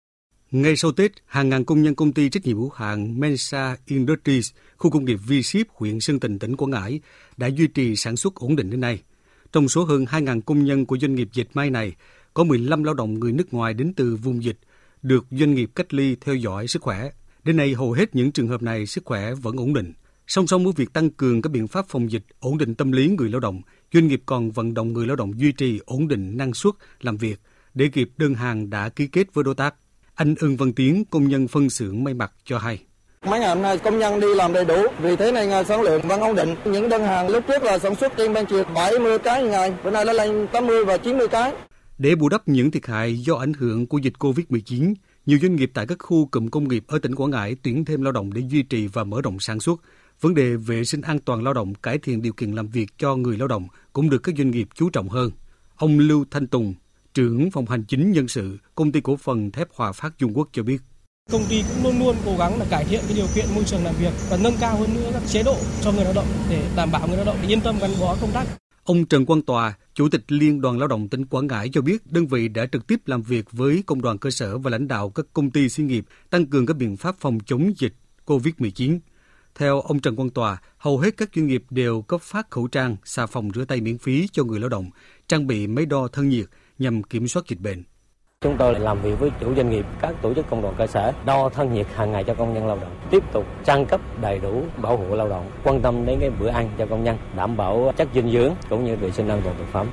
Ngay 0.51 0.77
sau 0.77 0.93
Tết, 0.93 1.13
hàng 1.27 1.49
ngàn 1.49 1.65
công 1.65 1.83
nhân 1.83 1.95
công 1.95 2.13
ty 2.13 2.29
trách 2.29 2.47
nhiệm 2.47 2.57
hữu 2.57 2.71
hạn 2.75 3.21
Mensa 3.21 3.77
Industries, 3.87 4.51
khu 4.77 4.91
công 4.91 5.05
nghiệp 5.05 5.19
V-Ship, 5.27 5.65
huyện 5.75 6.01
Sơn 6.01 6.21
Tịnh, 6.21 6.39
tỉnh 6.39 6.57
Quảng 6.57 6.71
Ngãi 6.71 7.01
đã 7.37 7.47
duy 7.47 7.67
trì 7.67 7.97
sản 7.97 8.17
xuất 8.17 8.35
ổn 8.35 8.57
định 8.57 8.71
đến 8.71 8.81
nay. 8.81 8.99
Trong 9.57 9.69
số 9.69 9.85
hơn 9.85 10.05
2.000 10.05 10.41
công 10.41 10.65
nhân 10.65 10.87
của 10.87 10.99
doanh 10.99 11.15
nghiệp 11.15 11.29
dệt 11.33 11.45
may 11.55 11.71
này, 11.71 11.93
có 12.35 12.45
15 12.45 12.85
lao 12.85 12.95
động 12.95 13.15
người 13.15 13.33
nước 13.33 13.55
ngoài 13.55 13.75
đến 13.75 13.93
từ 13.97 14.17
vùng 14.17 14.45
dịch, 14.45 14.59
được 15.03 15.27
doanh 15.31 15.55
nghiệp 15.55 15.71
cách 15.75 15.95
ly 15.95 16.17
theo 16.21 16.35
dõi 16.35 16.69
sức 16.69 16.83
khỏe. 16.83 17.11
Đến 17.45 17.57
nay, 17.57 17.75
hầu 17.75 17.93
hết 17.93 18.15
những 18.15 18.33
trường 18.33 18.49
hợp 18.49 18.63
này 18.63 18.87
sức 18.87 19.05
khỏe 19.05 19.35
vẫn 19.35 19.57
ổn 19.57 19.75
định. 19.75 19.93
Song 20.27 20.47
song 20.47 20.65
với 20.65 20.73
việc 20.77 20.93
tăng 20.93 21.11
cường 21.11 21.43
các 21.43 21.51
biện 21.51 21.69
pháp 21.69 21.87
phòng 21.89 22.11
dịch, 22.11 22.23
ổn 22.41 22.59
định 22.59 22.75
tâm 22.75 22.93
lý 22.93 23.09
người 23.09 23.31
lao 23.31 23.41
động, 23.41 23.61
doanh 23.93 24.09
nghiệp 24.09 24.23
còn 24.27 24.51
vận 24.51 24.75
động 24.75 24.93
người 24.93 25.07
lao 25.07 25.17
động 25.17 25.41
duy 25.41 25.53
trì 25.53 25.81
ổn 25.87 26.09
định 26.09 26.37
năng 26.37 26.55
suất 26.55 26.75
làm 27.01 27.17
việc 27.17 27.41
để 27.75 27.89
kịp 27.89 28.11
đơn 28.17 28.35
hàng 28.35 28.71
đã 28.71 28.89
ký 28.89 29.07
kết 29.07 29.35
với 29.35 29.45
đối 29.45 29.55
tác. 29.55 29.75
Anh 30.15 30.35
Ưng 30.39 30.57
Văn 30.57 30.73
Tiến, 30.73 31.05
công 31.11 31.29
nhân 31.29 31.49
phân 31.49 31.71
xưởng 31.71 32.05
may 32.05 32.15
mặc 32.15 32.33
cho 32.45 32.59
hay. 32.59 32.83
Mấy 33.25 33.41
ngày 33.41 33.49
hôm 33.49 33.63
nay 33.63 33.79
công 33.79 33.99
nhân 33.99 34.21
đi 34.21 34.35
làm 34.35 34.53
đầy 34.53 34.65
đủ, 34.65 34.83
vì 35.03 35.17
thế 35.17 35.33
nên 35.33 35.65
sản 35.65 35.83
lượng 35.83 36.03
vẫn 36.09 36.21
ổn 36.21 36.37
định. 36.37 36.55
Những 36.65 36.89
đơn 36.89 37.03
hàng 37.03 37.29
lúc 37.29 37.45
trước 37.49 37.63
là 37.63 37.79
sản 37.79 37.95
xuất 37.95 38.13
trên 38.17 38.33
ban 38.33 38.47
chiều 38.47 38.65
70 38.75 39.19
cái 39.19 39.45
ngày, 39.45 39.75
bữa 39.85 39.91
nay 39.91 40.05
lên 40.05 40.47
80 40.53 40.85
và 40.85 40.97
90 40.97 41.29
cái. 41.29 41.53
Để 41.99 42.15
bù 42.15 42.29
đắp 42.29 42.49
những 42.49 42.71
thiệt 42.71 42.87
hại 42.87 43.19
do 43.19 43.35
ảnh 43.35 43.53
hưởng 43.53 43.87
của 43.87 43.99
dịch 43.99 44.13
Covid-19, 44.19 44.95
nhiều 45.27 45.39
doanh 45.43 45.57
nghiệp 45.57 45.71
tại 45.75 45.87
các 45.87 45.99
khu 45.99 46.27
cụm 46.27 46.49
công 46.49 46.69
nghiệp 46.69 46.85
ở 46.89 46.99
tỉnh 46.99 47.15
Quảng 47.15 47.31
Ngãi 47.31 47.57
tuyển 47.63 47.85
thêm 47.85 48.03
lao 48.03 48.13
động 48.13 48.33
để 48.33 48.43
duy 48.49 48.63
trì 48.63 48.87
và 48.87 49.05
mở 49.05 49.21
rộng 49.23 49.41
sản 49.41 49.61
xuất. 49.61 49.81
Vấn 50.21 50.35
đề 50.35 50.57
vệ 50.57 50.85
sinh 50.85 51.01
an 51.01 51.19
toàn 51.19 51.45
lao 51.45 51.55
động, 51.55 51.75
cải 51.75 51.99
thiện 51.99 52.23
điều 52.23 52.33
kiện 52.33 52.53
làm 52.53 52.69
việc 52.69 52.87
cho 52.99 53.17
người 53.17 53.39
lao 53.39 53.49
động 53.49 53.69
cũng 53.93 54.11
được 54.11 54.19
các 54.19 54.35
doanh 54.39 54.51
nghiệp 54.51 54.69
chú 54.75 54.91
trọng 54.91 55.09
hơn. 55.09 55.31
Ông 55.77 55.99
Lưu 55.99 56.25
Thanh 56.31 56.47
Tùng, 56.47 56.75
trưởng 57.15 57.51
phòng 57.51 57.67
hành 57.67 57.85
chính 57.85 58.13
nhân 58.13 58.29
sự, 58.29 58.57
công 58.75 58.93
ty 58.93 59.01
cổ 59.01 59.17
phần 59.17 59.51
thép 59.51 59.69
Hòa 59.75 59.93
Phát 59.93 60.19
Trung 60.19 60.37
Quốc 60.37 60.49
cho 60.53 60.63
biết. 60.63 60.79
Công 61.33 61.45
ty 61.49 61.63
cũng 61.63 61.85
luôn 61.85 61.99
luôn 61.99 62.17
cố 62.25 62.37
gắng 62.39 62.59
là 62.59 62.67
cải 62.71 62.85
thiện 62.85 63.01
cái 63.07 63.17
điều 63.17 63.27
kiện 63.35 63.45
môi 63.55 63.65
trường 63.65 63.85
làm 63.85 63.95
việc 64.01 64.13
và 64.31 64.39
nâng 64.43 64.55
cao 64.61 64.77
hơn 64.77 64.95
nữa 64.95 65.11
các 65.13 65.23
chế 65.27 65.43
độ 65.43 65.57
cho 65.83 65.93
người 65.93 66.05
lao 66.05 66.13
động 66.13 66.27
để 66.51 66.69
đảm 66.77 66.91
bảo 66.93 67.09
người 67.09 67.17
lao 67.17 67.27
động 67.27 67.37
yên 67.49 67.61
tâm 67.61 67.79
gắn 67.81 67.91
bó 68.01 68.17
công 68.21 68.31
tác. 68.33 68.47
Ông 68.85 69.07
Trần 69.07 69.27
Quang 69.27 69.43
Tòa, 69.43 69.75
Chủ 69.95 70.09
tịch 70.09 70.25
Liên 70.29 70.61
đoàn 70.61 70.79
Lao 70.79 70.89
động 70.89 71.09
tỉnh 71.09 71.27
Quảng 71.27 71.47
Ngãi 71.47 71.69
cho 71.73 71.81
biết 71.81 72.13
đơn 72.13 72.27
vị 72.27 72.49
đã 72.49 72.67
trực 72.67 72.87
tiếp 72.87 73.01
làm 73.07 73.23
việc 73.23 73.53
với 73.53 73.83
công 73.87 74.03
đoàn 74.03 74.19
cơ 74.19 74.31
sở 74.31 74.59
và 74.59 74.71
lãnh 74.71 74.89
đạo 74.89 75.11
các 75.11 75.27
công 75.33 75.51
ty 75.51 75.69
xí 75.69 75.83
nghiệp 75.83 76.05
tăng 76.31 76.47
cường 76.47 76.67
các 76.67 76.77
biện 76.77 76.97
pháp 76.97 77.17
phòng 77.19 77.39
chống 77.47 77.73
dịch 77.77 77.95
COVID-19. 78.27 78.99
Theo 79.55 79.81
ông 79.81 80.01
Trần 80.01 80.17
Quang 80.17 80.31
Tòa, 80.31 80.59
hầu 80.79 80.99
hết 80.99 81.17
các 81.17 81.31
doanh 81.37 81.47
nghiệp 81.47 81.65
đều 81.71 82.03
cấp 82.03 82.23
phát 82.23 82.51
khẩu 82.51 82.69
trang, 82.69 82.97
xà 83.05 83.27
phòng 83.27 83.51
rửa 83.55 83.65
tay 83.65 83.81
miễn 83.81 83.99
phí 83.99 84.29
cho 84.33 84.45
người 84.45 84.61
lao 84.61 84.69
động, 84.69 84.91
trang 85.29 85.47
bị 85.47 85.67
máy 85.67 85.87
đo 85.87 86.09
thân 86.09 86.29
nhiệt 86.29 86.47
nhằm 86.79 87.03
kiểm 87.03 87.29
soát 87.29 87.43
dịch 87.49 87.61
bệnh. 87.61 87.83
Chúng 88.41 88.57
tôi 88.57 88.79
làm 88.79 89.03
việc 89.03 89.21
với 89.21 89.31
chủ 89.41 89.55
doanh 89.55 89.71
nghiệp, 89.71 89.87
các 90.01 90.15
tổ 90.23 90.35
chức 90.35 90.51
công 90.51 90.63
đoàn 90.63 90.75
cơ 90.79 90.87
sở, 90.87 91.13
đo 91.25 91.49
thân 91.49 91.75
nhiệt 91.75 91.87
hàng 91.95 92.13
ngày 92.13 92.25
cho 92.25 92.35
công 92.35 92.55
nhân 92.55 92.67
lao 92.67 92.79
động, 92.81 92.97
tiếp 93.11 93.23
tục 93.33 93.45
trang 93.65 93.87
cấp 93.87 94.01
đầy 94.21 94.39
đủ 94.39 94.63
bảo 94.83 94.97
hộ 94.97 95.17
lao 95.17 95.29
động, 95.29 95.51
quan 95.65 95.83
tâm 95.83 96.07
đến 96.07 96.19
cái 96.21 96.31
bữa 96.31 96.49
ăn 96.49 96.71
cho 96.79 96.87
công 96.87 97.05
nhân, 97.05 97.17
đảm 97.37 97.57
bảo 97.57 97.93
chất 97.97 98.09
dinh 98.15 98.33
dưỡng 98.33 98.55
cũng 98.71 98.85
như 98.85 98.97
vệ 98.97 99.11
sinh 99.11 99.29
an 99.29 99.41
toàn 99.45 99.57
thực 99.59 99.65
phẩm. 99.73 99.91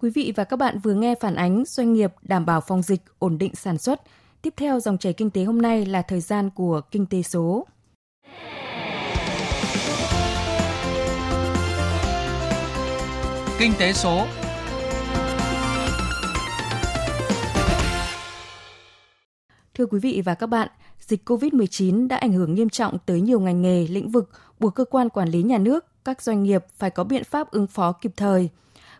Quý 0.00 0.10
vị 0.14 0.32
và 0.36 0.44
các 0.44 0.56
bạn 0.56 0.78
vừa 0.78 0.94
nghe 0.94 1.14
phản 1.20 1.34
ánh 1.34 1.64
doanh 1.66 1.92
nghiệp 1.92 2.12
đảm 2.22 2.46
bảo 2.46 2.60
phòng 2.60 2.82
dịch, 2.82 3.00
ổn 3.18 3.38
định 3.38 3.54
sản 3.54 3.78
xuất. 3.78 4.00
Tiếp 4.42 4.54
theo 4.56 4.80
dòng 4.80 4.98
chảy 4.98 5.12
kinh 5.12 5.30
tế 5.30 5.44
hôm 5.44 5.62
nay 5.62 5.86
là 5.86 6.02
thời 6.02 6.20
gian 6.20 6.50
của 6.50 6.80
kinh 6.90 7.06
tế 7.06 7.22
số. 7.22 7.66
Kinh 13.58 13.72
tế 13.78 13.92
số 13.92 14.26
Thưa 19.74 19.86
quý 19.86 19.98
vị 19.98 20.22
và 20.24 20.34
các 20.34 20.46
bạn, 20.46 20.68
dịch 20.98 21.28
COVID-19 21.28 22.08
đã 22.08 22.16
ảnh 22.16 22.32
hưởng 22.32 22.54
nghiêm 22.54 22.68
trọng 22.68 22.98
tới 23.06 23.20
nhiều 23.20 23.40
ngành 23.40 23.62
nghề, 23.62 23.86
lĩnh 23.86 24.10
vực, 24.10 24.30
buộc 24.60 24.74
cơ 24.74 24.84
quan 24.84 25.08
quản 25.08 25.28
lý 25.28 25.42
nhà 25.42 25.58
nước, 25.58 25.86
các 26.04 26.22
doanh 26.22 26.42
nghiệp 26.42 26.64
phải 26.76 26.90
có 26.90 27.04
biện 27.04 27.24
pháp 27.24 27.50
ứng 27.50 27.66
phó 27.66 27.92
kịp 27.92 28.12
thời. 28.16 28.48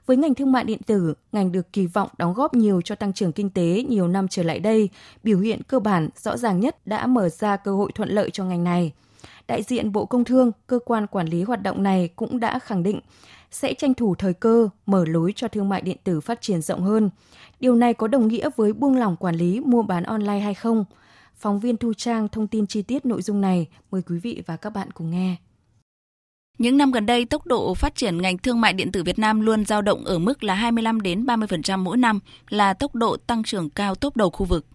Với 0.07 0.17
ngành 0.17 0.35
thương 0.35 0.53
mại 0.53 0.65
điện 0.65 0.79
tử, 0.87 1.15
ngành 1.33 1.53
được 1.53 1.73
kỳ 1.73 1.87
vọng 1.87 2.09
đóng 2.19 2.35
góp 2.35 2.55
nhiều 2.55 2.81
cho 2.85 2.95
tăng 2.95 3.13
trưởng 3.13 3.33
kinh 3.33 3.51
tế 3.51 3.85
nhiều 3.89 4.09
năm 4.09 4.29
trở 4.29 4.43
lại 4.43 4.61
đây, 4.61 4.89
biểu 5.23 5.39
hiện 5.39 5.61
cơ 5.69 5.79
bản 5.79 6.09
rõ 6.17 6.37
ràng 6.37 6.61
nhất 6.61 6.87
đã 6.87 7.07
mở 7.07 7.29
ra 7.29 7.57
cơ 7.57 7.73
hội 7.73 7.93
thuận 7.95 8.09
lợi 8.09 8.31
cho 8.31 8.45
ngành 8.45 8.65
này. 8.65 8.93
Đại 9.49 9.63
diện 9.63 9.93
Bộ 9.93 10.05
Công 10.05 10.25
Thương, 10.25 10.53
cơ 10.67 10.79
quan 10.85 11.07
quản 11.07 11.27
lý 11.27 11.43
hoạt 11.43 11.63
động 11.63 11.83
này 11.83 12.09
cũng 12.17 12.41
đã 12.41 12.59
khẳng 12.59 12.83
định 12.83 13.01
sẽ 13.51 13.75
tranh 13.75 13.95
thủ 13.95 14.15
thời 14.15 14.35
cơ, 14.35 14.69
mở 14.87 15.05
lối 15.05 15.33
cho 15.37 15.49
thương 15.49 15.69
mại 15.69 15.81
điện 15.81 15.97
tử 16.05 16.21
phát 16.21 16.41
triển 16.41 16.63
rộng 16.63 16.83
hơn. 16.83 17.11
Điều 17.61 17.75
này 17.75 17.95
có 17.95 18.07
đồng 18.09 18.29
nghĩa 18.29 18.49
với 18.57 18.73
buông 18.73 18.97
lỏng 18.97 19.17
quản 19.17 19.35
lý 19.35 19.61
mua 19.61 19.83
bán 19.83 20.03
online 20.03 20.39
hay 20.39 20.55
không? 20.55 20.85
Phóng 21.37 21.61
viên 21.61 21.77
Thu 21.77 21.95
Trang 21.95 22.29
thông 22.29 22.47
tin 22.47 22.67
chi 22.67 22.83
tiết 22.83 23.07
nội 23.07 23.23
dung 23.23 23.41
này. 23.41 23.67
Mời 23.91 24.03
quý 24.03 24.19
vị 24.19 24.43
và 24.47 24.57
các 24.57 24.71
bạn 24.71 24.91
cùng 24.91 25.11
nghe. 25.11 25.37
Những 26.59 26.77
năm 26.77 26.91
gần 26.91 27.07
đây, 27.07 27.25
tốc 27.25 27.47
độ 27.47 27.75
phát 27.75 27.95
triển 27.95 28.23
ngành 28.23 28.39
thương 28.39 28.61
mại 28.61 28.73
điện 28.73 28.93
tử 28.93 29.03
Việt 29.03 29.19
Nam 29.19 29.41
luôn 29.41 29.65
dao 29.65 29.83
động 29.83 30.05
ở 30.05 30.19
mức 30.19 30.45
là 30.45 30.55
25 30.55 31.01
đến 31.01 31.25
30% 31.25 31.79
mỗi 31.79 31.97
năm, 31.97 32.21
là 32.49 32.75
tốc 32.75 32.95
độ 32.95 33.17
tăng 33.17 33.43
trưởng 33.43 33.71
cao 33.71 33.95
top 33.95 34.17
đầu 34.17 34.31
khu 34.31 34.47
vực. 34.47 34.67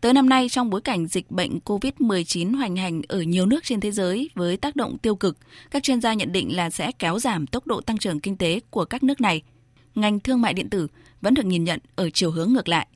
Tới 0.00 0.12
năm 0.12 0.28
nay, 0.28 0.48
trong 0.48 0.70
bối 0.70 0.80
cảnh 0.80 1.06
dịch 1.06 1.30
bệnh 1.30 1.58
COVID-19 1.64 2.56
hoành 2.56 2.76
hành 2.76 3.02
ở 3.08 3.22
nhiều 3.22 3.46
nước 3.46 3.64
trên 3.64 3.80
thế 3.80 3.90
giới 3.90 4.30
với 4.34 4.56
tác 4.56 4.76
động 4.76 4.98
tiêu 4.98 5.16
cực, 5.16 5.36
các 5.70 5.82
chuyên 5.82 6.00
gia 6.00 6.14
nhận 6.14 6.32
định 6.32 6.56
là 6.56 6.70
sẽ 6.70 6.92
kéo 6.92 7.18
giảm 7.18 7.46
tốc 7.46 7.66
độ 7.66 7.80
tăng 7.80 7.98
trưởng 7.98 8.20
kinh 8.20 8.36
tế 8.36 8.60
của 8.70 8.84
các 8.84 9.02
nước 9.02 9.20
này. 9.20 9.42
Ngành 9.94 10.20
thương 10.20 10.40
mại 10.40 10.54
điện 10.54 10.70
tử 10.70 10.88
vẫn 11.20 11.34
được 11.34 11.46
nhìn 11.46 11.64
nhận 11.64 11.80
ở 11.96 12.10
chiều 12.10 12.30
hướng 12.30 12.52
ngược 12.52 12.68
lại. 12.68 12.86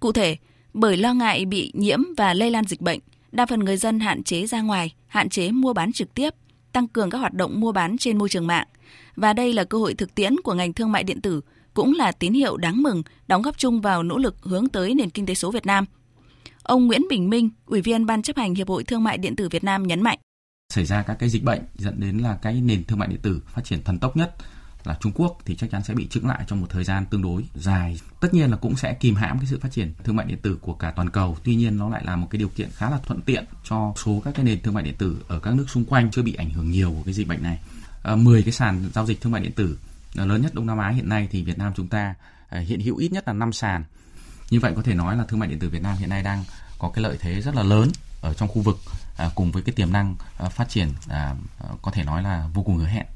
Cụ 0.00 0.12
thể, 0.12 0.36
bởi 0.74 0.96
lo 0.96 1.14
ngại 1.14 1.44
bị 1.44 1.72
nhiễm 1.74 2.00
và 2.16 2.34
lây 2.34 2.50
lan 2.50 2.64
dịch 2.64 2.80
bệnh, 2.80 3.00
đa 3.32 3.46
phần 3.46 3.60
người 3.60 3.76
dân 3.76 4.00
hạn 4.00 4.22
chế 4.22 4.46
ra 4.46 4.60
ngoài, 4.60 4.94
hạn 5.06 5.28
chế 5.28 5.50
mua 5.50 5.72
bán 5.72 5.92
trực 5.92 6.14
tiếp, 6.14 6.34
tăng 6.72 6.88
cường 6.88 7.10
các 7.10 7.18
hoạt 7.18 7.34
động 7.34 7.60
mua 7.60 7.72
bán 7.72 7.98
trên 7.98 8.18
môi 8.18 8.28
trường 8.28 8.46
mạng. 8.46 8.66
Và 9.16 9.32
đây 9.32 9.52
là 9.52 9.64
cơ 9.64 9.78
hội 9.78 9.94
thực 9.94 10.14
tiễn 10.14 10.40
của 10.40 10.54
ngành 10.54 10.72
thương 10.72 10.92
mại 10.92 11.04
điện 11.04 11.20
tử, 11.20 11.40
cũng 11.74 11.94
là 11.94 12.12
tín 12.12 12.32
hiệu 12.32 12.56
đáng 12.56 12.82
mừng 12.82 13.02
đóng 13.28 13.42
góp 13.42 13.58
chung 13.58 13.80
vào 13.80 14.02
nỗ 14.02 14.18
lực 14.18 14.36
hướng 14.42 14.68
tới 14.68 14.94
nền 14.94 15.10
kinh 15.10 15.26
tế 15.26 15.34
số 15.34 15.50
Việt 15.50 15.66
Nam– 15.66 15.84
Ông 16.62 16.86
Nguyễn 16.86 17.02
Bình 17.10 17.30
Minh, 17.30 17.50
Ủy 17.66 17.80
viên 17.80 18.06
Ban 18.06 18.22
chấp 18.22 18.36
hành 18.36 18.54
Hiệp 18.54 18.68
hội 18.68 18.84
Thương 18.84 19.04
mại 19.04 19.18
điện 19.18 19.36
tử 19.36 19.48
Việt 19.48 19.64
Nam 19.64 19.82
nhấn 19.82 20.02
mạnh. 20.02 20.18
Xảy 20.74 20.84
ra 20.84 21.02
các 21.02 21.16
cái 21.18 21.28
dịch 21.28 21.44
bệnh 21.44 21.60
dẫn 21.74 22.00
đến 22.00 22.18
là 22.18 22.38
cái 22.42 22.60
nền 22.60 22.84
thương 22.84 22.98
mại 22.98 23.08
điện 23.08 23.20
tử 23.22 23.40
phát 23.46 23.64
triển 23.64 23.84
thần 23.84 23.98
tốc 23.98 24.16
nhất 24.16 24.34
là 24.84 24.96
Trung 25.00 25.12
Quốc 25.14 25.38
thì 25.44 25.56
chắc 25.56 25.70
chắn 25.70 25.84
sẽ 25.84 25.94
bị 25.94 26.08
chững 26.08 26.26
lại 26.26 26.44
trong 26.46 26.60
một 26.60 26.66
thời 26.70 26.84
gian 26.84 27.06
tương 27.06 27.22
đối 27.22 27.44
dài. 27.54 28.00
Tất 28.20 28.34
nhiên 28.34 28.50
là 28.50 28.56
cũng 28.56 28.76
sẽ 28.76 28.94
kìm 28.94 29.14
hãm 29.14 29.38
cái 29.38 29.46
sự 29.46 29.58
phát 29.58 29.72
triển 29.72 29.92
thương 30.04 30.16
mại 30.16 30.26
điện 30.26 30.38
tử 30.42 30.58
của 30.60 30.74
cả 30.74 30.92
toàn 30.96 31.10
cầu. 31.10 31.36
Tuy 31.44 31.54
nhiên 31.54 31.78
nó 31.78 31.88
lại 31.88 32.02
là 32.04 32.16
một 32.16 32.26
cái 32.30 32.38
điều 32.38 32.48
kiện 32.48 32.68
khá 32.74 32.90
là 32.90 32.98
thuận 33.06 33.20
tiện 33.20 33.44
cho 33.64 33.92
số 33.96 34.22
các 34.24 34.34
cái 34.34 34.44
nền 34.44 34.60
thương 34.62 34.74
mại 34.74 34.84
điện 34.84 34.94
tử 34.98 35.16
ở 35.28 35.40
các 35.40 35.54
nước 35.54 35.70
xung 35.70 35.84
quanh 35.84 36.10
chưa 36.10 36.22
bị 36.22 36.34
ảnh 36.34 36.50
hưởng 36.50 36.70
nhiều 36.70 36.90
của 36.90 37.02
cái 37.04 37.14
dịch 37.14 37.28
bệnh 37.28 37.42
này. 37.42 37.58
Ờ, 38.02 38.12
à, 38.12 38.16
10 38.16 38.42
cái 38.42 38.52
sàn 38.52 38.90
giao 38.94 39.06
dịch 39.06 39.20
thương 39.20 39.32
mại 39.32 39.42
điện 39.42 39.52
tử 39.52 39.78
ờ, 40.16 40.26
lớn 40.26 40.42
nhất 40.42 40.54
Đông 40.54 40.66
Nam 40.66 40.78
Á 40.78 40.88
hiện 40.88 41.08
nay 41.08 41.28
thì 41.30 41.42
Việt 41.42 41.58
Nam 41.58 41.72
chúng 41.76 41.88
ta 41.88 42.14
ờ, 42.48 42.60
hiện 42.60 42.80
hữu 42.80 42.96
ít 42.96 43.12
nhất 43.12 43.24
là 43.26 43.32
5 43.32 43.52
sàn 43.52 43.84
như 44.52 44.60
vậy 44.60 44.72
có 44.76 44.82
thể 44.82 44.94
nói 44.94 45.16
là 45.16 45.24
thương 45.24 45.40
mại 45.40 45.48
điện 45.48 45.58
tử 45.58 45.68
Việt 45.68 45.82
Nam 45.82 45.96
hiện 45.96 46.08
nay 46.08 46.22
đang 46.22 46.44
có 46.78 46.90
cái 46.94 47.02
lợi 47.02 47.16
thế 47.20 47.40
rất 47.40 47.54
là 47.54 47.62
lớn 47.62 47.88
ở 48.22 48.34
trong 48.34 48.48
khu 48.48 48.62
vực 48.62 48.78
à, 49.16 49.30
cùng 49.34 49.52
với 49.52 49.62
cái 49.62 49.72
tiềm 49.72 49.92
năng 49.92 50.16
à, 50.38 50.48
phát 50.48 50.68
triển 50.68 50.88
à, 51.08 51.34
có 51.82 51.90
thể 51.90 52.04
nói 52.04 52.22
là 52.22 52.48
vô 52.54 52.62
cùng 52.62 52.76
hứa 52.76 52.86
hẹn. 52.86 53.06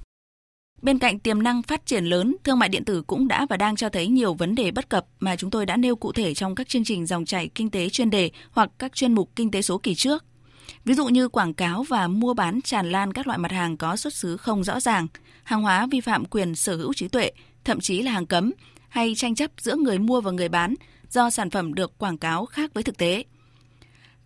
Bên 0.82 0.98
cạnh 0.98 1.18
tiềm 1.18 1.42
năng 1.42 1.62
phát 1.62 1.86
triển 1.86 2.04
lớn, 2.04 2.36
thương 2.44 2.58
mại 2.58 2.68
điện 2.68 2.84
tử 2.84 3.02
cũng 3.02 3.28
đã 3.28 3.46
và 3.50 3.56
đang 3.56 3.76
cho 3.76 3.88
thấy 3.88 4.08
nhiều 4.08 4.34
vấn 4.34 4.54
đề 4.54 4.70
bất 4.70 4.88
cập 4.88 5.06
mà 5.20 5.36
chúng 5.36 5.50
tôi 5.50 5.66
đã 5.66 5.76
nêu 5.76 5.96
cụ 5.96 6.12
thể 6.12 6.34
trong 6.34 6.54
các 6.54 6.68
chương 6.68 6.84
trình 6.84 7.06
dòng 7.06 7.24
chảy 7.24 7.48
kinh 7.48 7.70
tế 7.70 7.88
chuyên 7.88 8.10
đề 8.10 8.30
hoặc 8.50 8.70
các 8.78 8.94
chuyên 8.94 9.12
mục 9.12 9.30
kinh 9.36 9.50
tế 9.50 9.62
số 9.62 9.78
kỳ 9.78 9.94
trước. 9.94 10.24
Ví 10.84 10.94
dụ 10.94 11.06
như 11.06 11.28
quảng 11.28 11.54
cáo 11.54 11.82
và 11.82 12.08
mua 12.08 12.34
bán 12.34 12.62
tràn 12.62 12.90
lan 12.90 13.12
các 13.12 13.26
loại 13.26 13.38
mặt 13.38 13.52
hàng 13.52 13.76
có 13.76 13.96
xuất 13.96 14.14
xứ 14.14 14.36
không 14.36 14.64
rõ 14.64 14.80
ràng, 14.80 15.06
hàng 15.44 15.62
hóa 15.62 15.86
vi 15.90 16.00
phạm 16.00 16.24
quyền 16.24 16.54
sở 16.54 16.76
hữu 16.76 16.94
trí 16.94 17.08
tuệ, 17.08 17.30
thậm 17.64 17.80
chí 17.80 18.02
là 18.02 18.12
hàng 18.12 18.26
cấm, 18.26 18.52
hay 18.88 19.14
tranh 19.16 19.34
chấp 19.34 19.50
giữa 19.60 19.76
người 19.76 19.98
mua 19.98 20.20
và 20.20 20.30
người 20.30 20.48
bán 20.48 20.74
do 21.10 21.30
sản 21.30 21.50
phẩm 21.50 21.74
được 21.74 21.98
quảng 21.98 22.18
cáo 22.18 22.46
khác 22.46 22.74
với 22.74 22.82
thực 22.82 22.98
tế. 22.98 23.24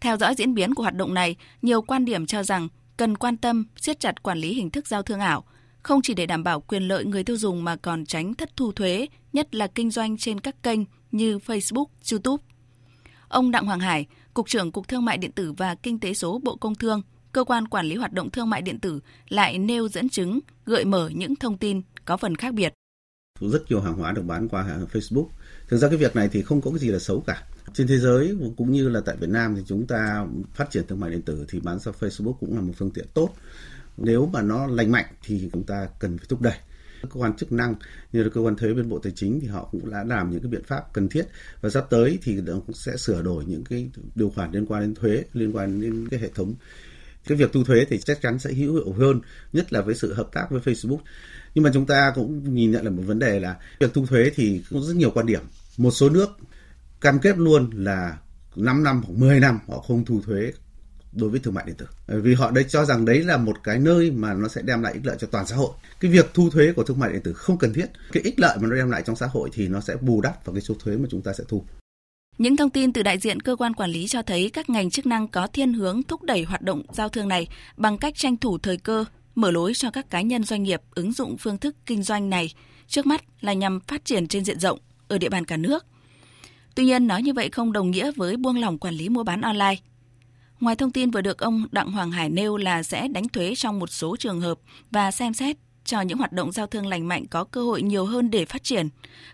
Theo 0.01 0.17
dõi 0.17 0.35
diễn 0.35 0.55
biến 0.55 0.75
của 0.75 0.83
hoạt 0.83 0.95
động 0.95 1.15
này, 1.15 1.37
nhiều 1.63 1.83
quan 1.83 2.05
điểm 2.05 2.27
cho 2.27 2.43
rằng 2.43 2.69
cần 2.97 3.17
quan 3.17 3.37
tâm 3.37 3.67
siết 3.77 4.01
chặt 4.01 4.23
quản 4.23 4.39
lý 4.39 4.55
hình 4.55 4.71
thức 4.71 4.87
giao 4.87 5.03
thương 5.03 5.21
ảo, 5.21 5.45
không 5.83 6.03
chỉ 6.03 6.15
để 6.15 6.27
đảm 6.27 6.45
bảo 6.45 6.61
quyền 6.61 6.83
lợi 6.83 7.05
người 7.05 7.25
tiêu 7.25 7.37
dùng 7.37 7.65
mà 7.65 7.77
còn 7.77 8.07
tránh 8.07 8.35
thất 8.35 8.57
thu 8.57 8.73
thuế, 8.73 9.07
nhất 9.33 9.55
là 9.55 9.67
kinh 9.67 9.91
doanh 9.91 10.17
trên 10.17 10.41
các 10.41 10.63
kênh 10.63 10.81
như 11.13 11.39
Facebook, 11.39 11.85
YouTube. 12.13 12.43
Ông 13.29 13.51
Đặng 13.51 13.67
Hoàng 13.67 13.81
Hải, 13.81 14.07
Cục 14.35 14.49
trưởng 14.49 14.73
Cục 14.73 14.89
Thương 14.89 15.05
mại 15.05 15.19
điện 15.19 15.33
tử 15.33 15.53
và 15.53 15.75
Kinh 15.75 16.01
tế 16.01 16.15
số 16.15 16.41
Bộ 16.45 16.57
Công 16.57 16.75
Thương, 16.75 17.03
cơ 17.33 17.45
quan 17.45 17.69
quản 17.69 17.87
lý 17.87 17.97
hoạt 17.97 18.13
động 18.13 18.31
thương 18.31 18.51
mại 18.51 18.63
điện 18.63 18.81
tử 18.81 19.01
lại 19.29 19.59
nêu 19.59 19.89
dẫn 19.89 20.09
chứng, 20.09 20.41
gợi 20.67 20.85
mở 20.85 21.11
những 21.15 21.37
thông 21.37 21.59
tin 21.59 21.83
có 22.05 22.17
phần 22.17 22.37
khác 22.37 22.55
biệt. 22.55 22.75
Rất 23.41 23.71
nhiều 23.71 23.81
hàng 23.81 23.95
hóa 23.95 24.13
được 24.13 24.23
bán 24.27 24.49
qua 24.49 24.67
Facebook. 24.93 25.27
Thực 25.71 25.77
ra 25.77 25.89
cái 25.89 25.97
việc 25.97 26.17
này 26.17 26.29
thì 26.33 26.43
không 26.43 26.61
có 26.61 26.71
cái 26.71 26.79
gì 26.79 26.89
là 26.89 26.99
xấu 26.99 27.21
cả. 27.21 27.43
Trên 27.75 27.87
thế 27.87 27.99
giới, 27.99 28.37
cũng 28.57 28.73
như 28.73 28.89
là 28.89 29.01
tại 29.01 29.17
Việt 29.17 29.29
Nam 29.29 29.55
thì 29.57 29.63
chúng 29.67 29.87
ta 29.87 30.27
phát 30.55 30.71
triển 30.71 30.87
thương 30.87 31.01
mại 31.01 31.11
điện 31.11 31.23
tử 31.23 31.45
thì 31.49 31.61
bán 31.61 31.81
sang 31.81 31.95
Facebook 32.01 32.33
cũng 32.33 32.55
là 32.55 32.61
một 32.61 32.73
phương 32.77 32.91
tiện 32.91 33.07
tốt. 33.15 33.35
Nếu 33.97 34.27
mà 34.27 34.43
nó 34.43 34.67
lành 34.67 34.91
mạnh 34.91 35.05
thì 35.23 35.51
chúng 35.53 35.65
ta 35.65 35.89
cần 35.99 36.19
phải 36.19 36.27
thúc 36.29 36.41
đẩy. 36.41 36.57
Cơ 37.03 37.21
quan 37.21 37.37
chức 37.37 37.53
năng 37.53 37.75
như 38.13 38.23
là 38.23 38.29
cơ 38.35 38.41
quan 38.41 38.57
thuế 38.57 38.75
bên 38.75 38.89
bộ 38.89 38.99
tài 38.99 39.13
chính 39.17 39.41
thì 39.41 39.47
họ 39.47 39.69
cũng 39.73 39.91
đã 39.91 40.05
làm 40.05 40.31
những 40.31 40.41
cái 40.41 40.51
biện 40.51 40.65
pháp 40.65 40.93
cần 40.93 41.09
thiết. 41.09 41.27
Và 41.61 41.71
sắp 41.71 41.87
tới 41.91 42.19
thì 42.23 42.41
cũng 42.47 42.75
sẽ 42.75 42.97
sửa 42.97 43.23
đổi 43.23 43.45
những 43.45 43.65
cái 43.65 43.91
điều 44.15 44.31
khoản 44.31 44.53
liên 44.53 44.67
quan 44.67 44.83
đến 44.83 44.95
thuế, 44.95 45.25
liên 45.33 45.57
quan 45.57 45.81
đến 45.81 46.09
cái 46.09 46.21
hệ 46.21 46.29
thống. 46.35 46.55
Cái 47.27 47.39
việc 47.39 47.53
thu 47.53 47.65
thuế 47.65 47.85
thì 47.85 47.99
chắc 47.99 48.23
chắn 48.23 48.39
sẽ 48.39 48.53
hữu 48.53 48.75
hiệu 48.75 48.93
hơn, 48.93 49.21
nhất 49.53 49.73
là 49.73 49.81
với 49.81 49.95
sự 49.95 50.15
hợp 50.15 50.29
tác 50.33 50.47
với 50.51 50.61
Facebook. 50.61 50.99
Nhưng 51.55 51.65
mà 51.65 51.71
chúng 51.75 51.87
ta 51.87 52.13
cũng 52.15 52.55
nhìn 52.55 52.71
nhận 52.71 52.85
là 52.85 52.91
một 52.91 53.03
vấn 53.07 53.19
đề 53.19 53.41
là 53.41 53.57
việc 53.81 53.95
thu 53.95 54.07
thuế 54.07 54.31
thì 54.35 54.63
có 54.71 54.81
rất 54.81 54.97
nhiều 54.97 55.11
quan 55.11 55.27
điểm 55.27 55.41
một 55.81 55.91
số 55.91 56.09
nước 56.09 56.37
cam 57.01 57.19
kết 57.19 57.39
luôn 57.39 57.71
là 57.73 58.19
5 58.57 58.85
năm 58.85 59.03
hoặc 59.07 59.15
10 59.19 59.41
năm 59.41 59.59
họ 59.69 59.81
không 59.81 60.05
thu 60.05 60.21
thuế 60.27 60.53
đối 61.13 61.31
với 61.31 61.41
thương 61.41 61.55
mại 61.55 61.65
điện 61.67 61.77
tử. 61.77 61.87
Vì 62.07 62.35
họ 62.35 62.51
đấy 62.51 62.65
cho 62.69 62.85
rằng 62.85 63.05
đấy 63.05 63.25
là 63.25 63.37
một 63.37 63.57
cái 63.65 63.79
nơi 63.79 64.11
mà 64.11 64.35
nó 64.35 64.49
sẽ 64.49 64.63
đem 64.63 64.83
lại 64.83 64.93
ích 64.93 65.07
lợi 65.07 65.17
cho 65.21 65.27
toàn 65.27 65.47
xã 65.47 65.57
hội. 65.57 65.71
Cái 66.01 66.11
việc 66.11 66.31
thu 66.35 66.51
thuế 66.51 66.73
của 66.73 66.83
thương 66.83 66.99
mại 66.99 67.13
điện 67.13 67.23
tử 67.23 67.33
không 67.33 67.59
cần 67.59 67.73
thiết. 67.73 67.87
Cái 68.13 68.23
ích 68.23 68.41
lợi 68.41 68.57
mà 68.61 68.69
nó 68.69 68.77
đem 68.77 68.91
lại 68.91 69.03
trong 69.07 69.17
xã 69.17 69.27
hội 69.27 69.51
thì 69.53 69.69
nó 69.69 69.81
sẽ 69.81 69.97
bù 70.01 70.21
đắp 70.21 70.45
vào 70.45 70.55
cái 70.55 70.63
số 70.63 70.75
thuế 70.75 70.97
mà 70.97 71.09
chúng 71.11 71.23
ta 71.23 71.33
sẽ 71.33 71.45
thu. 71.49 71.65
Những 72.39 72.57
thông 72.57 72.71
tin 72.71 72.93
từ 72.93 73.03
đại 73.03 73.19
diện 73.19 73.41
cơ 73.41 73.57
quan 73.57 73.75
quản 73.75 73.91
lý 73.91 74.07
cho 74.09 74.23
thấy 74.23 74.51
các 74.51 74.71
ngành 74.71 74.91
chức 74.91 75.07
năng 75.07 75.29
có 75.29 75.47
thiên 75.47 75.73
hướng 75.73 76.03
thúc 76.03 76.23
đẩy 76.23 76.43
hoạt 76.43 76.63
động 76.63 76.83
giao 76.93 77.09
thương 77.09 77.29
này 77.29 77.49
bằng 77.77 77.99
cách 77.99 78.15
tranh 78.17 78.37
thủ 78.37 78.59
thời 78.59 78.77
cơ, 78.77 79.05
mở 79.35 79.51
lối 79.51 79.75
cho 79.75 79.91
các 79.91 80.11
cá 80.11 80.21
nhân 80.21 80.45
doanh 80.45 80.63
nghiệp 80.63 80.81
ứng 80.95 81.13
dụng 81.13 81.37
phương 81.39 81.59
thức 81.59 81.77
kinh 81.87 82.03
doanh 82.03 82.31
này, 82.31 82.55
trước 82.87 83.07
mắt 83.07 83.25
là 83.41 83.53
nhằm 83.53 83.81
phát 83.81 84.05
triển 84.05 84.29
trên 84.29 84.45
diện 84.45 84.61
rộng 84.61 84.79
ở 85.11 85.19
địa 85.19 85.29
bàn 85.29 85.45
cả 85.45 85.57
nước. 85.57 85.87
Tuy 86.75 86.85
nhiên, 86.85 87.07
nói 87.07 87.23
như 87.23 87.33
vậy 87.33 87.49
không 87.53 87.73
đồng 87.73 87.91
nghĩa 87.91 88.13
với 88.17 88.37
buông 88.37 88.61
lỏng 88.61 88.79
quản 88.79 88.95
lý 88.95 89.09
mua 89.09 89.23
bán 89.23 89.41
online. 89.41 89.77
Ngoài 90.61 90.77
thông 90.77 90.91
tin 90.91 91.11
vừa 91.11 91.21
được 91.21 91.39
ông 91.39 91.67
Đặng 91.73 91.93
Hoàng 91.93 92.11
Hải 92.11 92.31
nêu 92.31 92.57
là 92.57 92.83
sẽ 92.83 93.09
đánh 93.09 93.29
thuế 93.29 93.55
trong 93.55 93.79
một 93.79 93.91
số 93.91 94.17
trường 94.17 94.41
hợp 94.41 94.59
và 94.91 95.11
xem 95.11 95.35
xét 95.35 95.57
cho 95.85 96.01
những 96.01 96.19
hoạt 96.19 96.33
động 96.33 96.53
giao 96.53 96.67
thương 96.67 96.87
lành 96.87 97.09
mạnh 97.09 97.27
có 97.27 97.45
cơ 97.45 97.63
hội 97.63 97.83
nhiều 97.83 98.07
hơn 98.07 98.31
để 98.31 98.45
phát 98.45 98.65
triển. 98.65 98.89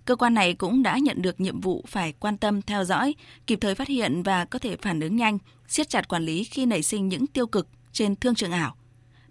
Cơ 0.05 0.17
quan 0.17 0.35
này 0.35 0.55
cũng 0.55 0.83
đã 0.83 0.99
nhận 0.99 1.23
được 1.23 1.41
nhiệm 1.41 1.61
vụ 1.61 1.85
phải 1.89 2.13
quan 2.13 2.39
tâm 2.39 2.63
theo 2.63 2.85
dõi, 2.85 3.15
kịp 3.47 3.59
thời 3.61 3.75
phát 3.75 3.89
hiện 3.89 4.23
và 4.23 4.45
có 4.45 4.59
thể 4.59 4.77
phản 4.77 5.01
ứng 5.01 5.17
nhanh, 5.17 5.39
siết 5.69 5.89
chặt 5.89 6.09
quản 6.09 6.25
lý 6.25 6.45
khi 6.45 6.67
nảy 6.67 6.83
sinh 6.83 7.09
những 7.09 7.27
tiêu 7.27 7.47
cực 7.47 7.69
trên 7.93 8.17
thương 8.17 8.35
trường 8.35 8.53
ảo. 8.53 8.77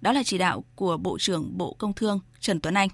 Đó 0.02 0.12
là 0.12 0.24
chỉ 0.24 0.38
đạo 0.38 0.64
của 0.76 0.98
Bộ 0.98 1.18
trưởng 1.20 1.58
Bộ 1.58 1.74
Công 1.74 1.94
Thương 1.94 2.20
Trần 2.40 2.60
Tuấn 2.60 2.74
Anh 2.74 2.90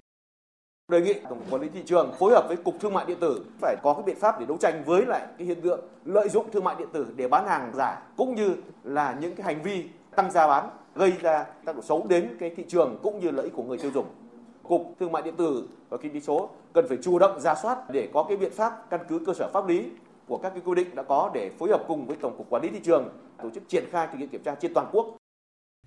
đề 0.92 1.02
nghị 1.02 1.14
tổng 1.30 1.42
quản 1.50 1.62
lý 1.62 1.70
thị 1.74 1.82
trường 1.86 2.12
phối 2.20 2.32
hợp 2.32 2.46
với 2.48 2.58
cục 2.58 2.76
thương 2.80 2.94
mại 2.94 3.06
điện 3.06 3.18
tử 3.20 3.46
phải 3.62 3.76
có 3.84 3.94
cái 3.94 4.04
biện 4.04 4.20
pháp 4.20 4.40
để 4.40 4.46
đấu 4.46 4.58
tranh 4.58 4.84
với 4.86 5.06
lại 5.06 5.22
cái 5.38 5.48
hiện 5.48 5.62
tượng 5.62 5.80
lợi 6.06 6.30
dụng 6.30 6.52
thương 6.52 6.64
mại 6.64 6.76
điện 6.80 6.88
tử 6.94 7.08
để 7.16 7.28
bán 7.28 7.48
hàng 7.48 7.72
giả 7.74 8.02
cũng 8.18 8.36
như 8.36 8.56
là 8.84 9.18
những 9.22 9.36
cái 9.36 9.46
hành 9.46 9.62
vi 9.64 9.84
tăng 10.16 10.32
giá 10.32 10.48
bán 10.48 10.70
gây 10.96 11.14
ra 11.22 11.46
tác 11.66 11.76
động 11.76 11.86
xấu 11.86 12.06
đến 12.08 12.38
cái 12.40 12.52
thị 12.58 12.66
trường 12.68 13.00
cũng 13.04 13.20
như 13.20 13.32
lợi 13.32 13.46
ích 13.46 13.54
của 13.56 13.64
người 13.64 13.78
tiêu 13.78 13.92
dùng. 13.94 14.06
Cục 14.64 14.96
Thương 15.00 15.12
mại 15.12 15.22
điện 15.22 15.36
tử 15.38 15.68
và 15.90 15.98
kinh 15.98 16.14
tế 16.14 16.20
số 16.20 16.50
cần 16.74 16.86
phải 16.90 16.98
chủ 17.02 17.20
động 17.20 17.40
ra 17.40 17.56
soát 17.56 17.78
để 17.90 18.10
có 18.14 18.24
cái 18.24 18.38
biện 18.38 18.52
pháp 18.52 18.90
căn 18.90 19.00
cứ 19.10 19.20
cơ 19.26 19.34
sở 19.34 19.50
pháp 19.54 19.68
lý 19.68 19.86
của 20.28 20.38
các 20.38 20.50
cái 20.50 20.62
quy 20.66 20.76
định 20.76 20.96
đã 20.96 21.04
có 21.04 21.32
để 21.34 21.52
phối 21.60 21.70
hợp 21.70 21.84
cùng 21.88 22.06
với 22.06 22.18
tổng 22.22 22.38
cục 22.38 22.50
quản 22.50 22.64
lý 22.64 22.70
thị 22.70 22.80
trường 22.84 23.10
tổ 23.44 23.50
chức 23.50 23.70
triển 23.70 23.84
khai 23.92 24.08
thực 24.08 24.18
hiện 24.18 24.30
kiểm 24.30 24.44
tra 24.44 24.56
trên 24.56 24.74
toàn 24.74 24.88
quốc 24.92 25.21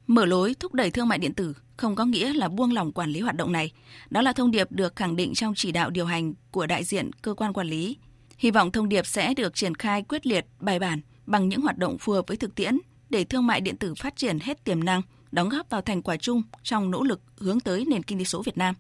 Mở 0.07 0.27
lối 0.27 0.55
thúc 0.55 0.75
đẩy 0.75 0.91
thương 0.91 1.09
mại 1.09 1.19
điện 1.19 1.35
tử 1.35 1.57
không 1.77 1.95
có 1.95 2.05
nghĩa 2.05 2.33
là 2.33 2.49
buông 2.49 2.73
lỏng 2.73 2.93
quản 2.93 3.11
lý 3.11 3.21
hoạt 3.21 3.37
động 3.37 3.53
này. 3.53 3.73
Đó 4.11 4.23
là 4.23 4.33
thông 4.33 4.51
điệp 4.51 4.73
được 4.73 4.97
khẳng 4.97 5.17
định 5.17 5.35
trong 5.35 5.55
chỉ 5.57 5.73
đạo 5.73 5.91
điều 5.91 6.07
hành 6.07 6.35
của 6.51 6.67
đại 6.67 6.85
diện 6.85 7.11
cơ 7.23 7.35
quan 7.35 7.53
quản 7.53 7.67
lý. 7.67 7.97
Hy 8.39 8.51
vọng 8.51 8.73
thông 8.73 8.89
điệp 8.89 9.07
sẽ 9.07 9.35
được 9.35 9.55
triển 9.55 9.75
khai 9.75 10.03
quyết 10.03 10.27
liệt, 10.27 10.47
bài 10.61 10.79
bản 10.79 11.01
bằng 11.27 11.49
những 11.49 11.61
hoạt 11.61 11.79
động 11.79 11.99
phù 11.99 12.13
hợp 12.13 12.27
với 12.27 12.37
thực 12.37 12.55
tiễn 12.55 12.79
để 13.11 13.25
thương 13.25 13.47
mại 13.47 13.61
điện 13.61 13.77
tử 13.77 13.95
phát 13.95 14.17
triển 14.17 14.39
hết 14.39 14.65
tiềm 14.65 14.85
năng, 14.85 15.03
đóng 15.33 15.49
góp 15.49 15.71
vào 15.71 15.81
thành 15.81 16.03
quả 16.03 16.17
chung 16.17 16.43
trong 16.63 16.91
nỗ 16.91 17.03
lực 17.03 17.21
hướng 17.39 17.61
tới 17.61 17.85
nền 17.89 18.03
kinh 18.03 18.19
tế 18.19 18.25
số 18.25 18.43
Việt 18.43 18.59
Nam. 18.59 18.75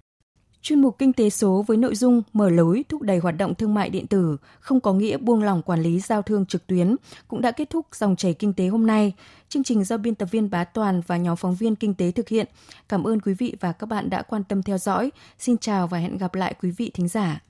Chuyên 0.65 0.81
mục 0.81 0.99
Kinh 0.99 1.13
tế 1.13 1.31
số 1.31 1.65
với 1.67 1.77
nội 1.77 1.95
dung 1.95 2.23
mở 2.33 2.51
lối 2.51 2.85
thúc 2.89 3.03
đẩy 3.03 3.19
hoạt 3.19 3.37
động 3.37 3.55
thương 3.55 3.75
mại 3.75 3.91
điện 3.91 4.07
tử 4.07 4.37
không 4.61 4.81
có 4.81 4.93
nghĩa 4.93 5.17
buông 5.17 5.43
lỏng 5.43 5.63
quản 5.63 5.83
lý 5.83 6.01
giao 6.01 6.23
thương 6.23 6.47
trực 6.47 6.67
tuyến 6.67 6.97
cũng 7.29 7.41
đã 7.41 7.51
kết 7.51 7.71
thúc 7.71 7.87
dòng 7.93 8.17
chảy 8.17 8.35
kinh 8.35 8.53
tế 8.53 8.67
hôm 8.67 8.87
nay. 8.87 9.13
Chương 9.49 9.65
trình 9.65 9.85
do 9.85 9.97
biên 9.97 10.15
tập 10.15 10.29
viên 10.31 10.51
Bá 10.51 10.65
Toàn 10.65 11.03
và 11.07 11.17
nhóm 11.17 11.37
phóng 11.37 11.55
viên 11.55 11.75
kinh 11.75 11.95
tế 11.95 12.11
thực 12.11 12.29
hiện. 12.29 12.47
Cảm 12.89 13.05
ơn 13.05 13.21
quý 13.21 13.35
vị 13.35 13.57
và 13.61 13.73
các 13.73 13.87
bạn 13.87 14.11
đã 14.11 14.23
quan 14.23 14.45
tâm 14.45 14.63
theo 14.63 14.79
dõi. 14.79 15.11
Xin 15.39 15.59
chào 15.59 15.87
và 15.87 15.99
hẹn 15.99 16.19
gặp 16.19 16.35
lại 16.35 16.55
quý 16.63 16.71
vị 16.71 16.91
thính 16.95 17.09
giả. 17.09 17.41